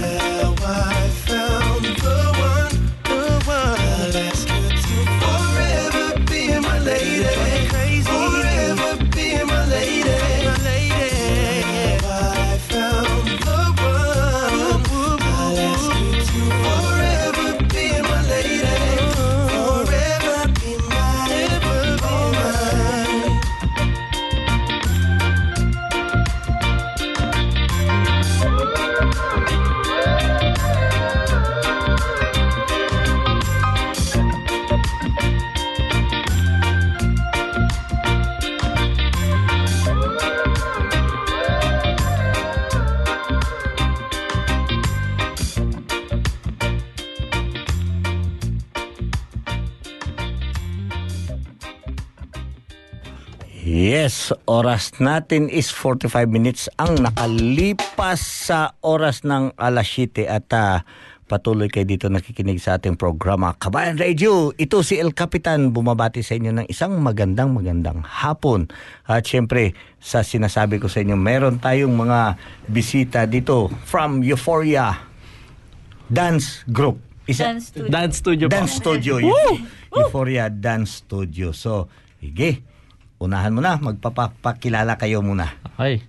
Yes, 53.65 54.29
oras 54.45 54.93
natin 55.01 55.49
is 55.49 55.73
45 55.73 56.29
minutes 56.29 56.69
ang 56.77 57.01
nakalipas 57.01 58.21
sa 58.21 58.77
oras 58.85 59.25
ng 59.25 59.57
alas 59.57 59.89
7 59.89 60.29
at 60.29 60.45
ah, 60.53 60.85
patuloy 61.25 61.73
kayo 61.73 61.89
dito 61.89 62.13
nakikinig 62.13 62.61
sa 62.61 62.77
ating 62.77 63.01
programa 63.01 63.57
Kabayan 63.57 63.97
Radio. 63.97 64.53
Ito 64.53 64.85
si 64.85 65.01
El 65.01 65.17
Capitan 65.17 65.73
bumabati 65.73 66.21
sa 66.21 66.37
inyo 66.37 66.61
ng 66.61 66.67
isang 66.69 67.01
magandang 67.01 67.57
magandang 67.57 68.05
hapon. 68.05 68.69
At 69.09 69.25
syempre, 69.25 69.73
sa 69.97 70.21
sinasabi 70.21 70.77
ko 70.77 70.93
sa 70.93 71.01
inyo, 71.01 71.17
meron 71.17 71.57
tayong 71.57 71.97
mga 71.97 72.37
bisita 72.69 73.25
dito 73.25 73.73
from 73.89 74.21
Euphoria 74.21 75.09
Dance 76.13 76.69
Group. 76.69 77.01
Isa, 77.25 77.49
Dance 77.49 77.73
studio. 77.73 77.89
Dance 77.89 78.17
Studio. 78.21 78.47
Dance 78.53 78.73
Studio. 78.77 79.15
Eu- 79.25 79.57
Euphoria 79.89 80.53
Dance 80.53 81.01
Studio. 81.01 81.57
So, 81.57 81.89
sige, 82.21 82.74
unahan 83.25 83.51
mo 83.51 83.61
na. 83.61 83.77
Magpapakilala 83.77 84.95
kayo 84.95 85.21
muna. 85.21 85.49
Okay. 85.75 86.05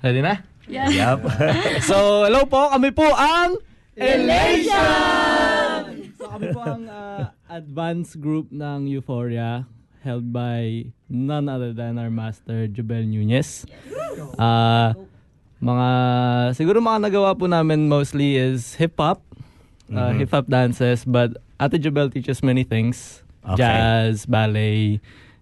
Ready 0.00 0.20
na? 0.20 0.44
Yeah. 0.68 0.88
Yup. 0.88 1.20
so, 1.88 2.24
hello 2.24 2.46
po. 2.46 2.70
Kami 2.70 2.92
po 2.92 3.04
ang 3.10 3.56
Elation! 4.00 6.12
So, 6.16 6.24
kami 6.28 6.46
po 6.52 6.60
ang 6.62 6.84
uh, 6.86 7.32
advanced 7.48 8.16
group 8.16 8.48
ng 8.48 8.88
Euphoria 8.88 9.64
held 10.00 10.32
by 10.32 10.88
none 11.06 11.44
other 11.44 11.72
than 11.72 11.96
our 11.96 12.08
master, 12.08 12.64
Jubel 12.64 13.04
Nunez. 13.04 13.68
Uh, 14.40 14.96
mga, 15.60 15.88
siguro 16.56 16.80
mga 16.80 17.04
nagawa 17.04 17.36
po 17.36 17.44
namin 17.44 17.84
mostly 17.84 18.36
is 18.36 18.72
hip-hop, 18.76 19.20
uh, 19.92 20.12
Mhm. 20.12 20.24
hip-hop 20.24 20.46
dances, 20.48 21.04
but 21.04 21.36
Ate 21.60 21.76
Jubel 21.76 22.08
teaches 22.08 22.40
many 22.40 22.64
things. 22.64 23.20
Okay. 23.44 23.60
Jazz, 23.60 24.24
ballet, 24.24 25.00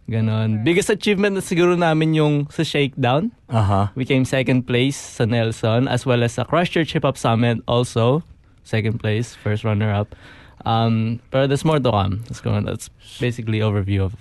ganon. 0.09 0.65
Biggest 0.65 0.91
achievement 0.91 1.37
na 1.37 1.45
siguro 1.45 1.77
namin 1.77 2.17
yung 2.17 2.35
sa 2.49 2.65
Shakedown. 2.65 3.31
Aha. 3.53 3.93
We 3.95 4.05
came 4.05 4.25
second 4.25 4.67
place 4.67 4.97
sa 4.97 5.29
Nelson 5.29 5.87
as 5.87 6.09
well 6.09 6.25
as 6.25 6.41
sa 6.41 6.45
Christchurch 6.45 6.97
Hip 6.97 7.05
Hop 7.05 7.21
Summit 7.21 7.61
also 7.69 8.25
second 8.69 9.01
place, 9.01 9.35
first 9.35 9.65
runner 9.65 9.91
up. 9.91 10.15
Um, 10.67 11.21
pero 11.31 11.47
there's 11.47 11.65
more 11.65 11.81
to 11.81 11.91
come. 11.91 12.21
Let's 12.29 12.41
go 12.41 12.53
on. 12.53 12.65
That's 12.65 12.91
basically 13.19 13.61
overview 13.61 14.05
of 14.05 14.15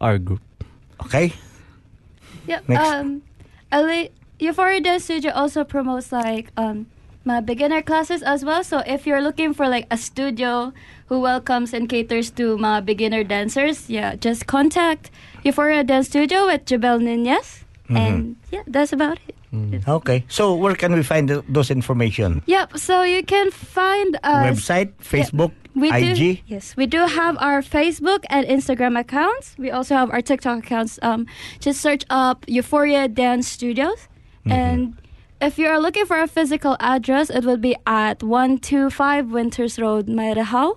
our 0.00 0.18
group. 0.18 0.42
Okay. 1.04 1.32
Yep. 2.46 2.68
Next. 2.68 2.86
Um, 2.86 3.22
LA, 3.72 4.14
Euphoria 4.38 4.80
Dance 4.80 5.04
Studio 5.04 5.32
also 5.32 5.64
promotes 5.64 6.12
like 6.12 6.52
um, 6.56 6.86
my 7.24 7.40
beginner 7.40 7.82
classes 7.82 8.22
as 8.22 8.44
well. 8.44 8.62
So 8.62 8.82
if 8.86 9.06
you're 9.06 9.20
looking 9.20 9.52
for 9.52 9.68
like 9.68 9.86
a 9.90 9.98
studio 9.98 10.72
who 11.06 11.20
welcomes 11.20 11.74
and 11.74 11.88
caters 11.88 12.30
to 12.38 12.56
my 12.56 12.80
beginner 12.80 13.24
dancers, 13.24 13.90
yeah, 13.90 14.14
just 14.14 14.46
contact 14.46 15.10
Euphoria 15.44 15.84
Dance 15.84 16.08
Studio 16.08 16.46
with 16.46 16.64
Jabel 16.66 16.98
Nunez. 17.00 17.64
And 17.88 18.36
yeah, 18.52 18.62
that's 18.66 18.92
about 18.92 19.18
it. 19.28 19.34
Okay. 19.88 20.24
So, 20.28 20.54
where 20.54 20.74
can 20.74 20.92
we 20.92 21.02
find 21.02 21.28
th- 21.28 21.40
those 21.48 21.70
information? 21.70 22.42
Yep. 22.44 22.76
So 22.76 23.02
you 23.02 23.22
can 23.24 23.50
find 23.50 24.18
us 24.22 24.44
Website, 24.44 24.92
Facebook, 25.00 25.52
We 25.74 25.88
IG? 25.90 26.16
do, 26.16 26.36
yes, 26.46 26.76
we 26.76 26.84
do 26.84 27.06
have 27.06 27.38
our 27.40 27.62
Facebook 27.62 28.24
and 28.28 28.44
Instagram 28.46 28.98
accounts. 29.00 29.56
We 29.56 29.70
also 29.70 29.94
have 29.96 30.10
our 30.10 30.20
TikTok 30.20 30.58
accounts. 30.68 30.98
Um, 31.00 31.24
just 31.60 31.80
search 31.80 32.04
up 32.10 32.44
Euphoria 32.46 33.08
Dance 33.08 33.48
Studios, 33.48 34.08
and 34.44 34.92
if 35.40 35.56
you 35.56 35.68
are 35.68 35.80
looking 35.80 36.04
for 36.04 36.20
a 36.20 36.28
physical 36.28 36.76
address, 36.80 37.30
it 37.30 37.44
will 37.46 37.56
be 37.56 37.74
at 37.86 38.22
one 38.22 38.58
two 38.58 38.90
five 38.90 39.32
Winters 39.32 39.78
Road, 39.78 40.08
Mairahau. 40.08 40.76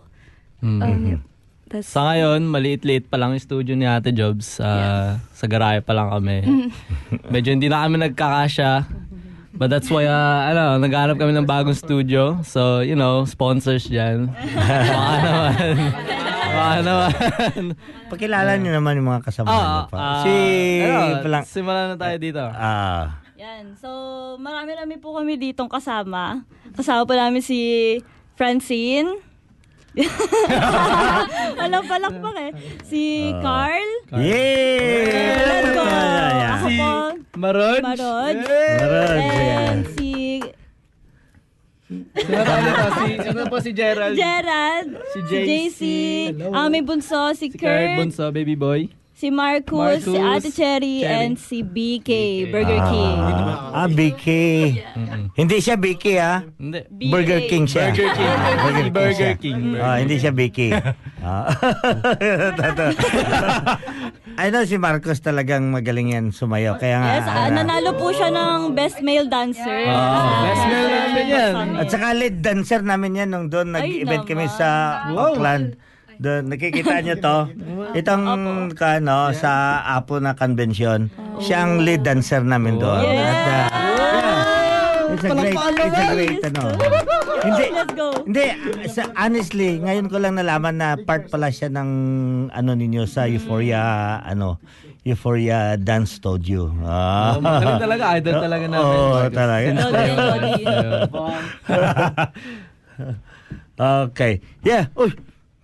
Um, 0.64 1.26
that's 1.72 1.88
Sa 1.88 2.04
ngayon, 2.06 2.44
maliit-liit 2.44 3.08
pa 3.08 3.16
lang 3.16 3.32
yung 3.32 3.42
studio 3.42 3.74
ni 3.74 3.84
Ate 3.84 4.12
Jobs. 4.12 4.60
Uh, 4.60 5.16
Sa 5.32 5.48
garahe 5.48 5.80
pa 5.80 5.92
lang 5.92 6.12
kami. 6.12 6.44
Medyo 7.34 7.50
hindi 7.52 7.66
na 7.66 7.82
kami 7.82 7.98
nagkakasya. 7.98 8.86
But 9.52 9.68
that's 9.68 9.88
why, 9.88 10.04
uh, 10.04 10.16
ano, 10.48 10.80
naghanap 10.80 11.16
kami 11.16 11.32
ng 11.32 11.46
bagong 11.46 11.74
studio. 11.74 12.40
So, 12.42 12.82
you 12.82 12.96
know, 12.96 13.24
sponsors 13.24 13.86
dyan. 13.86 14.32
Baka 14.92 15.16
naman. 15.22 15.54
Baka 16.52 16.74
naman. 16.82 17.64
Pakilala 18.10 18.52
niyo 18.56 18.72
naman 18.74 18.98
yung 18.98 19.08
mga 19.08 19.22
kasama 19.24 19.48
niyo 19.48 19.62
Ah, 19.62 19.84
pa. 19.88 19.98
ah, 19.98 20.24
si... 20.24 20.34
ano, 20.82 21.20
palang, 21.22 21.46
simulan 21.46 21.88
na 21.90 21.98
tayo 21.98 22.16
dito. 22.18 22.42
ah, 22.42 23.22
Yan. 23.38 23.74
So, 23.76 23.90
marami-rami 24.38 24.98
po 24.98 25.14
kami 25.14 25.36
ditong 25.36 25.70
kasama. 25.70 26.42
Kasama 26.74 27.06
po 27.06 27.14
namin 27.14 27.40
si 27.40 27.60
Francine. 28.34 29.18
Walang 31.60 31.86
palakpak 31.86 32.36
eh. 32.40 32.52
Si 32.88 33.32
Ah. 33.32 33.42
Carl. 33.44 33.90
Yay! 34.24 35.36
Let's 35.36 35.70
go. 35.76 35.84
Ako 35.84 36.68
Si 36.68 36.76
po. 36.78 36.92
Marod. 37.36 37.82
Marod. 37.84 38.36
Marod, 38.40 39.20
And 39.20 39.84
si 39.96 40.12
Sino 41.92 42.40
pa? 42.40 42.56
Si, 42.96 43.10
sino 43.20 43.42
po 43.52 43.58
si 43.60 43.72
Gerald? 43.76 44.16
Gerald. 44.16 44.90
Si 45.12 45.20
Si 45.28 45.38
JC. 45.44 45.80
Hello. 46.32 46.56
Aming 46.56 46.88
bunso, 46.88 47.36
si 47.36 47.52
Si 47.52 47.60
Kurt 47.60 47.68
Kurt. 47.68 48.00
Bunso, 48.00 48.32
baby 48.32 48.56
boy. 48.56 48.88
Si 49.22 49.30
Marcus, 49.30 50.02
si 50.02 50.18
Marcus, 50.18 50.34
Ate 50.34 50.50
Cherry, 50.50 51.06
Cherry. 51.06 51.30
and 51.30 51.38
si 51.38 51.62
BK, 51.62 52.10
Burger 52.50 52.82
King. 52.90 53.18
Ah, 53.70 53.86
BK. 53.86 54.26
Hindi 55.38 55.62
siya 55.62 55.78
BK 55.78 56.06
ah. 56.18 56.42
Hindi. 56.58 56.82
Burger 56.90 57.46
King 57.46 57.70
siya. 57.70 57.94
Burger 57.94 58.10
King. 58.18 58.34
Ah, 58.34 58.50
Burger 58.50 58.82
King. 58.82 58.90
Burger. 58.98 59.34
King. 59.38 59.60
Ah, 59.78 59.98
hindi 60.02 60.16
siya 60.18 60.34
BK. 60.34 60.60
Ah. 61.22 61.54
I 64.42 64.50
know 64.50 64.66
si 64.66 64.82
Marcos 64.82 65.22
talagang 65.22 65.70
magaling 65.70 66.18
yan 66.18 66.34
sumayaw. 66.34 66.82
Kaya 66.82 66.98
nga. 66.98 67.12
Yes, 67.14 67.28
ah, 67.30 67.46
ano, 67.46 67.62
nanalo 67.62 67.94
po 68.02 68.10
siya 68.10 68.34
ng 68.34 68.74
Best 68.74 69.06
Male 69.06 69.30
Dancer. 69.30 69.86
Ah. 69.86 70.50
Best 70.50 70.66
male 70.66 70.90
namin 70.90 71.26
yan. 71.30 71.54
At 71.78 71.88
saka 71.94 72.18
lead 72.18 72.42
dancer 72.42 72.82
namin 72.82 73.22
yan 73.22 73.30
nung 73.30 73.54
doon 73.54 73.70
nag-event 73.70 74.26
kami 74.26 74.50
sa 74.50 74.98
Auckland. 75.14 75.78
Doon, 76.22 76.54
nakikita 76.54 77.02
nyo 77.02 77.16
to. 77.18 77.38
Itong 78.00 78.26
kano, 78.78 79.34
sa 79.34 79.82
Apo 79.98 80.22
na 80.22 80.38
convention. 80.38 81.10
Siya 81.42 81.66
ang 81.66 81.82
lead 81.82 82.06
dancer 82.06 82.46
namin 82.46 82.78
doon. 82.78 83.02
At, 83.02 83.42
uh, 83.42 83.68
yeah. 83.74 85.10
It's 85.12 85.26
a 85.26 85.34
great, 85.34 85.58
it's 85.58 85.98
a 85.98 86.08
great, 86.14 86.40
ano. 86.46 86.64
Hindi, 87.42 87.66
Let's 87.74 87.94
go. 87.98 88.14
hindi, 88.22 88.54
uh, 88.54 88.86
sa, 88.86 89.10
honestly, 89.18 89.82
ngayon 89.82 90.14
ko 90.14 90.22
lang 90.22 90.38
nalaman 90.38 90.78
na 90.78 90.94
part 90.94 91.26
pala 91.26 91.50
siya 91.50 91.74
ng, 91.74 91.90
ano 92.54 92.72
ninyo, 92.78 93.10
sa 93.10 93.26
Euphoria, 93.26 93.82
ano, 94.22 94.62
Euphoria 95.02 95.74
Dance 95.74 96.22
Studio. 96.22 96.70
Ah. 96.86 97.34
Oh, 97.34 97.42
magaling 97.42 97.82
talaga. 97.82 98.04
Idol 98.22 98.36
talaga 98.46 98.66
namin. 98.70 98.86
Oo, 98.86 99.10
Marcus. 99.18 99.34
talaga. 99.34 99.68
Okay. 103.82 104.34
Yeah. 104.62 104.94
Uy, 104.94 105.10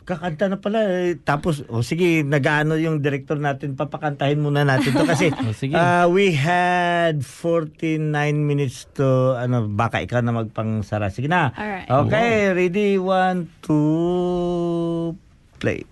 kakanta 0.07 0.47
na 0.47 0.57
pala. 0.57 0.79
eh. 1.03 1.19
Tapos, 1.19 1.67
o 1.67 1.83
sige, 1.83 2.23
nag-ano 2.23 2.79
yung 2.79 3.03
director 3.03 3.35
natin, 3.35 3.75
papakantahin 3.75 4.39
muna 4.39 4.63
natin 4.63 4.95
to 4.95 5.03
kasi 5.03 5.27
O, 5.43 5.51
sige. 5.51 5.75
uh, 5.75 6.07
we 6.07 6.31
had 6.31 7.19
49 7.21 7.99
minutes 8.39 8.87
to, 8.95 9.35
ano, 9.35 9.67
baka 9.67 9.99
ikaw 9.99 10.23
na 10.23 10.31
magpangsara. 10.31 11.11
Sige 11.11 11.27
na. 11.27 11.51
Alright. 11.51 11.91
Okay, 11.91 12.55
ready? 12.55 12.95
One, 12.95 13.51
two, 13.59 15.11
play. 15.59 15.83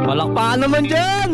Palakpakan 0.00 0.58
naman 0.64 0.82
dyan! 0.88 1.30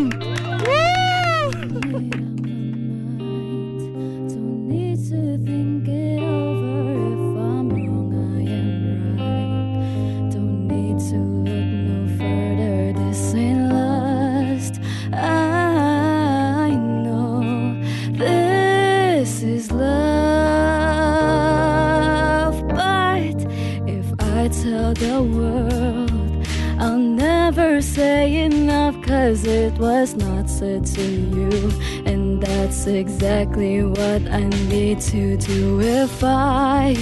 It 29.46 29.72
was 29.78 30.14
not 30.14 30.48
said 30.48 30.84
to 30.86 31.02
you. 31.02 31.93
And 32.14 32.40
that's 32.40 32.86
exactly 32.86 33.82
what 33.82 34.22
I 34.30 34.44
need 34.68 35.00
to 35.12 35.36
do 35.36 35.80
if 35.80 36.22
I 36.22 36.94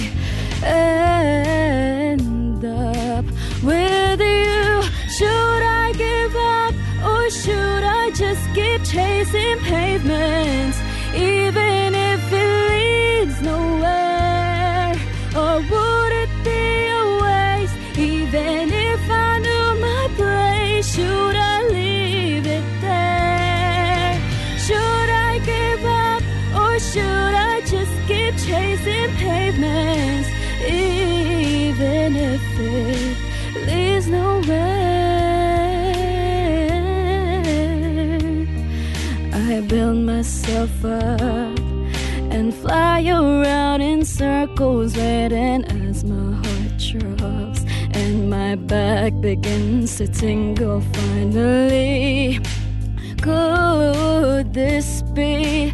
end 0.63 2.65
up 2.65 3.23
with 3.61 4.19
you. 4.19 4.81
Should 5.17 5.61
I 5.83 5.93
give 6.05 6.35
up 6.35 6.73
or 7.05 7.29
should 7.29 7.83
I 8.01 8.09
just 8.15 8.43
keep 8.55 8.83
chasing 8.83 9.59
pavements? 9.59 10.79
Even 11.13 11.93
if 11.93 12.33
it 12.33 12.69
leads 12.71 13.39
nowhere, 13.43 13.92
myself 40.23 40.85
up 40.85 41.59
and 42.31 42.53
fly 42.53 43.03
around 43.09 43.81
in 43.81 44.05
circles 44.05 44.95
waiting 44.95 45.65
as 45.65 46.05
my 46.05 46.31
heart 46.35 46.77
drops 46.77 47.65
and 47.91 48.29
my 48.29 48.55
back 48.55 49.11
begins 49.19 49.97
to 49.97 50.07
tingle 50.07 50.79
finally. 50.93 52.39
Could 53.21 54.53
this 54.53 55.01
be 55.13 55.72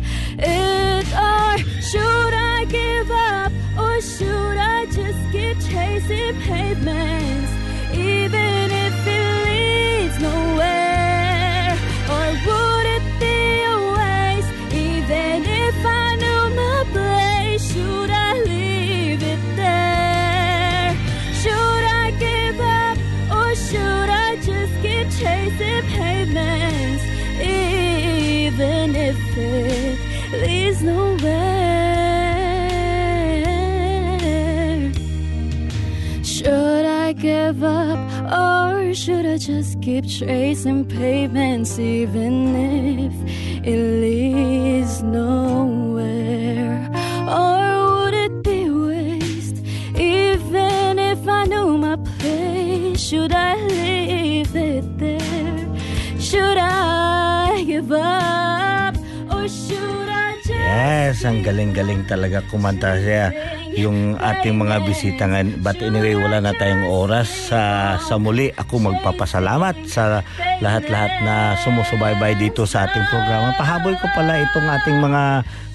should 38.99 39.25
I 39.25 39.37
just 39.37 39.81
keep 39.81 40.03
tracing 40.05 40.83
pavements 40.83 41.79
even 41.79 42.51
if 42.51 43.15
it 43.63 43.79
leads 44.03 45.01
nowhere? 45.01 46.83
Or 47.23 47.63
would 47.95 48.13
it 48.13 48.43
be 48.43 48.67
waste 48.69 49.63
even 49.95 50.99
if 50.99 51.25
I 51.25 51.45
knew 51.45 51.77
my 51.77 51.95
place? 51.95 52.99
Should 52.99 53.31
I 53.31 53.55
leave 53.71 54.53
it 54.53 54.83
there? 54.99 55.63
Should 56.19 56.59
I 56.59 57.63
give 57.63 57.93
up 57.93 58.99
or 59.31 59.47
should 59.47 60.09
I 60.11 60.35
just 60.43 60.59
Yes, 60.59 61.23
ang 61.23 61.39
galing-galing 61.47 62.03
talaga 62.03 62.43
kumanta 62.51 62.99
siya 62.99 63.31
yung 63.79 64.19
ating 64.19 64.59
mga 64.59 64.83
bisita 64.83 65.23
nga. 65.25 65.39
But 65.63 65.79
anyway, 65.79 66.19
wala 66.19 66.43
na 66.43 66.51
tayong 66.51 66.91
oras. 66.91 67.31
Sa, 67.47 67.95
sa 67.97 68.15
muli, 68.19 68.51
ako 68.53 68.91
magpapasalamat 68.91 69.87
sa 69.87 70.21
lahat-lahat 70.59 71.13
na 71.23 71.55
sumusubaybay 71.63 72.35
dito 72.35 72.67
sa 72.67 72.85
ating 72.85 73.05
programa. 73.07 73.55
Pahabol 73.55 73.95
ko 73.97 74.05
pala 74.11 74.43
itong 74.43 74.67
ating 74.67 74.97
mga, 74.99 75.23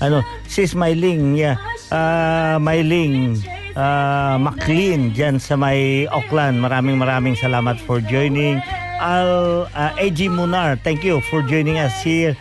ano, 0.05 0.21
sis 0.45 0.77
Mailing, 0.77 1.41
yeah, 1.41 1.57
ah, 1.89 2.61
Mailing, 2.61 3.41
ah, 3.75 4.37
McLean, 4.37 5.17
dyan 5.17 5.41
sa 5.41 5.57
may 5.57 6.05
Auckland. 6.13 6.61
Maraming 6.61 7.01
maraming 7.01 7.35
salamat 7.41 7.81
for 7.89 8.05
joining. 8.05 8.61
Al, 9.01 9.65
ah, 9.73 9.97
AG 9.97 10.21
Munar, 10.29 10.77
thank 10.85 11.01
you 11.01 11.25
for 11.33 11.41
joining 11.49 11.81
us 11.81 11.97
here. 12.05 12.37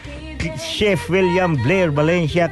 Chef 0.60 1.08
William 1.08 1.56
Blair 1.56 1.88
Valencia 1.88 2.52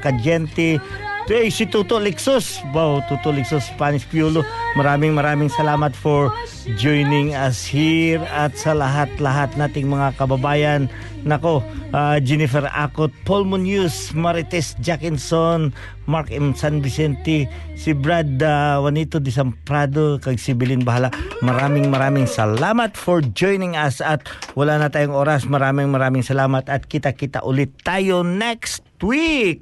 Cagente 1.22 1.48
eh, 1.48 1.52
si 1.54 1.70
Tuto 1.70 2.02
Lixos. 2.02 2.66
Wow 2.74 3.06
Tuto 3.06 3.30
Lixos 3.30 3.70
Spanish 3.70 4.10
Piolo 4.10 4.42
maraming 4.74 5.14
maraming 5.14 5.54
salamat 5.54 5.94
for 5.94 6.34
joining 6.82 7.38
us 7.38 7.62
here 7.62 8.26
at 8.34 8.58
sa 8.58 8.74
lahat-lahat 8.74 9.54
nating 9.54 9.86
mga 9.86 10.18
kababayan. 10.18 10.90
Nako 11.22 11.62
ah, 11.94 12.18
Jennifer 12.18 12.66
Acot 12.74 13.14
Paul 13.30 13.46
Munoz 13.46 14.10
Marites 14.18 14.74
Jackinson 14.82 15.70
Mark 16.10 16.34
M. 16.34 16.58
San 16.58 16.82
Vicente 16.82 17.46
si 17.78 17.94
Brad 17.94 18.42
ah, 18.42 18.82
Juanito 18.82 19.22
de 19.22 19.30
San 19.30 19.54
Prado 19.62 20.18
kag 20.18 20.42
si 20.42 20.58
Bilin 20.58 20.82
Bahala. 20.82 21.14
Maraming 21.46 21.94
maraming 21.94 22.26
salamat 22.26 22.98
for 22.98 23.22
joining 23.22 23.78
us 23.78 24.02
at 24.02 24.26
wala 24.58 24.82
na 24.82 24.90
tayong 24.90 25.14
oras. 25.14 25.46
Maraming 25.46 25.94
maraming 25.94 26.26
salamat 26.26 26.66
at 26.66 26.90
kita-kita 26.90 27.46
ulit 27.46 27.70
tayo 27.86 28.26
next 28.26 28.82
week 29.06 29.62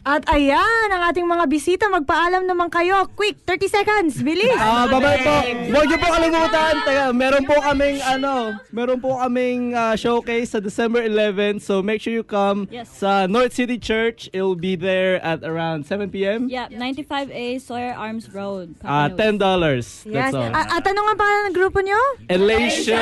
At 0.00 0.24
ayan, 0.26 0.56
ang 0.88 1.02
ating 1.06 1.22
mga 1.22 1.44
bisita, 1.44 1.84
magpaalam 1.86 2.42
naman 2.42 2.66
kayo. 2.66 3.04
Quick, 3.12 3.44
30 3.44 3.68
seconds, 3.68 4.12
bilis! 4.18 4.56
Ah, 4.56 4.88
babay 4.88 5.20
po. 5.20 5.36
Huwag 5.68 5.86
niyo 5.86 5.98
po 5.98 6.08
kalimutan. 6.08 6.72
Teka, 6.82 7.04
meron 7.12 7.44
po 7.44 7.60
kaming 7.60 8.00
ano, 8.00 8.32
meron 8.70 8.96
po 8.96 9.20
kaming 9.20 9.72
ah, 9.72 9.92
showcase 9.92 10.50
sa 10.50 10.58
December 10.58 11.04
11. 11.04 11.60
So 11.60 11.84
make 11.84 12.00
sure 12.00 12.10
you 12.10 12.24
come 12.24 12.64
Yes. 12.70 12.88
sa 12.90 13.28
North 13.28 13.52
City 13.52 13.76
Church. 13.76 14.32
It'll 14.32 14.56
be 14.56 14.72
there 14.72 15.20
at 15.20 15.44
around 15.44 15.84
7 15.84 16.08
p.m. 16.08 16.48
Yeah, 16.48 16.72
95A 16.72 17.60
Sawyer 17.60 17.92
Arms 17.92 18.32
Road. 18.32 18.80
Ah, 18.80 19.12
$10. 19.12 19.36
That's 19.36 20.08
Yes. 20.08 20.32
all. 20.32 20.48
A- 20.48 20.70
at 20.70 20.84
ano 20.86 21.00
nga 21.02 21.14
pangalan 21.14 21.42
ng 21.44 21.54
grupo 21.54 21.84
nyo? 21.84 22.00
Elation. 22.24 22.96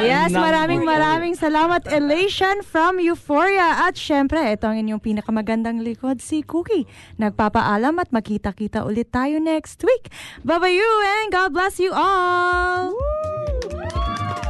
Yes, 0.00 0.32
ng- 0.32 0.40
maraming 0.40 0.80
maraming 0.80 1.36
salamat. 1.36 1.84
Elation 1.86 2.64
from 2.64 2.96
Euphoria. 2.96 3.84
At 3.84 4.00
syempre, 4.00 4.40
ito 4.40 4.64
ang 4.64 4.80
inyong 4.80 5.02
pinakamagandang 5.02 5.84
likod, 5.84 6.21
si 6.22 6.46
Cookie. 6.46 6.86
Nagpapaalam 7.18 7.98
at 7.98 8.14
makita-kita 8.14 8.86
ulit 8.86 9.10
tayo 9.10 9.42
next 9.42 9.82
week. 9.82 10.14
Bye-bye 10.46 10.70
you 10.70 10.90
and 11.18 11.34
God 11.34 11.50
bless 11.50 11.82
you 11.82 11.90
all! 11.90 12.94
Woo! 12.94 14.41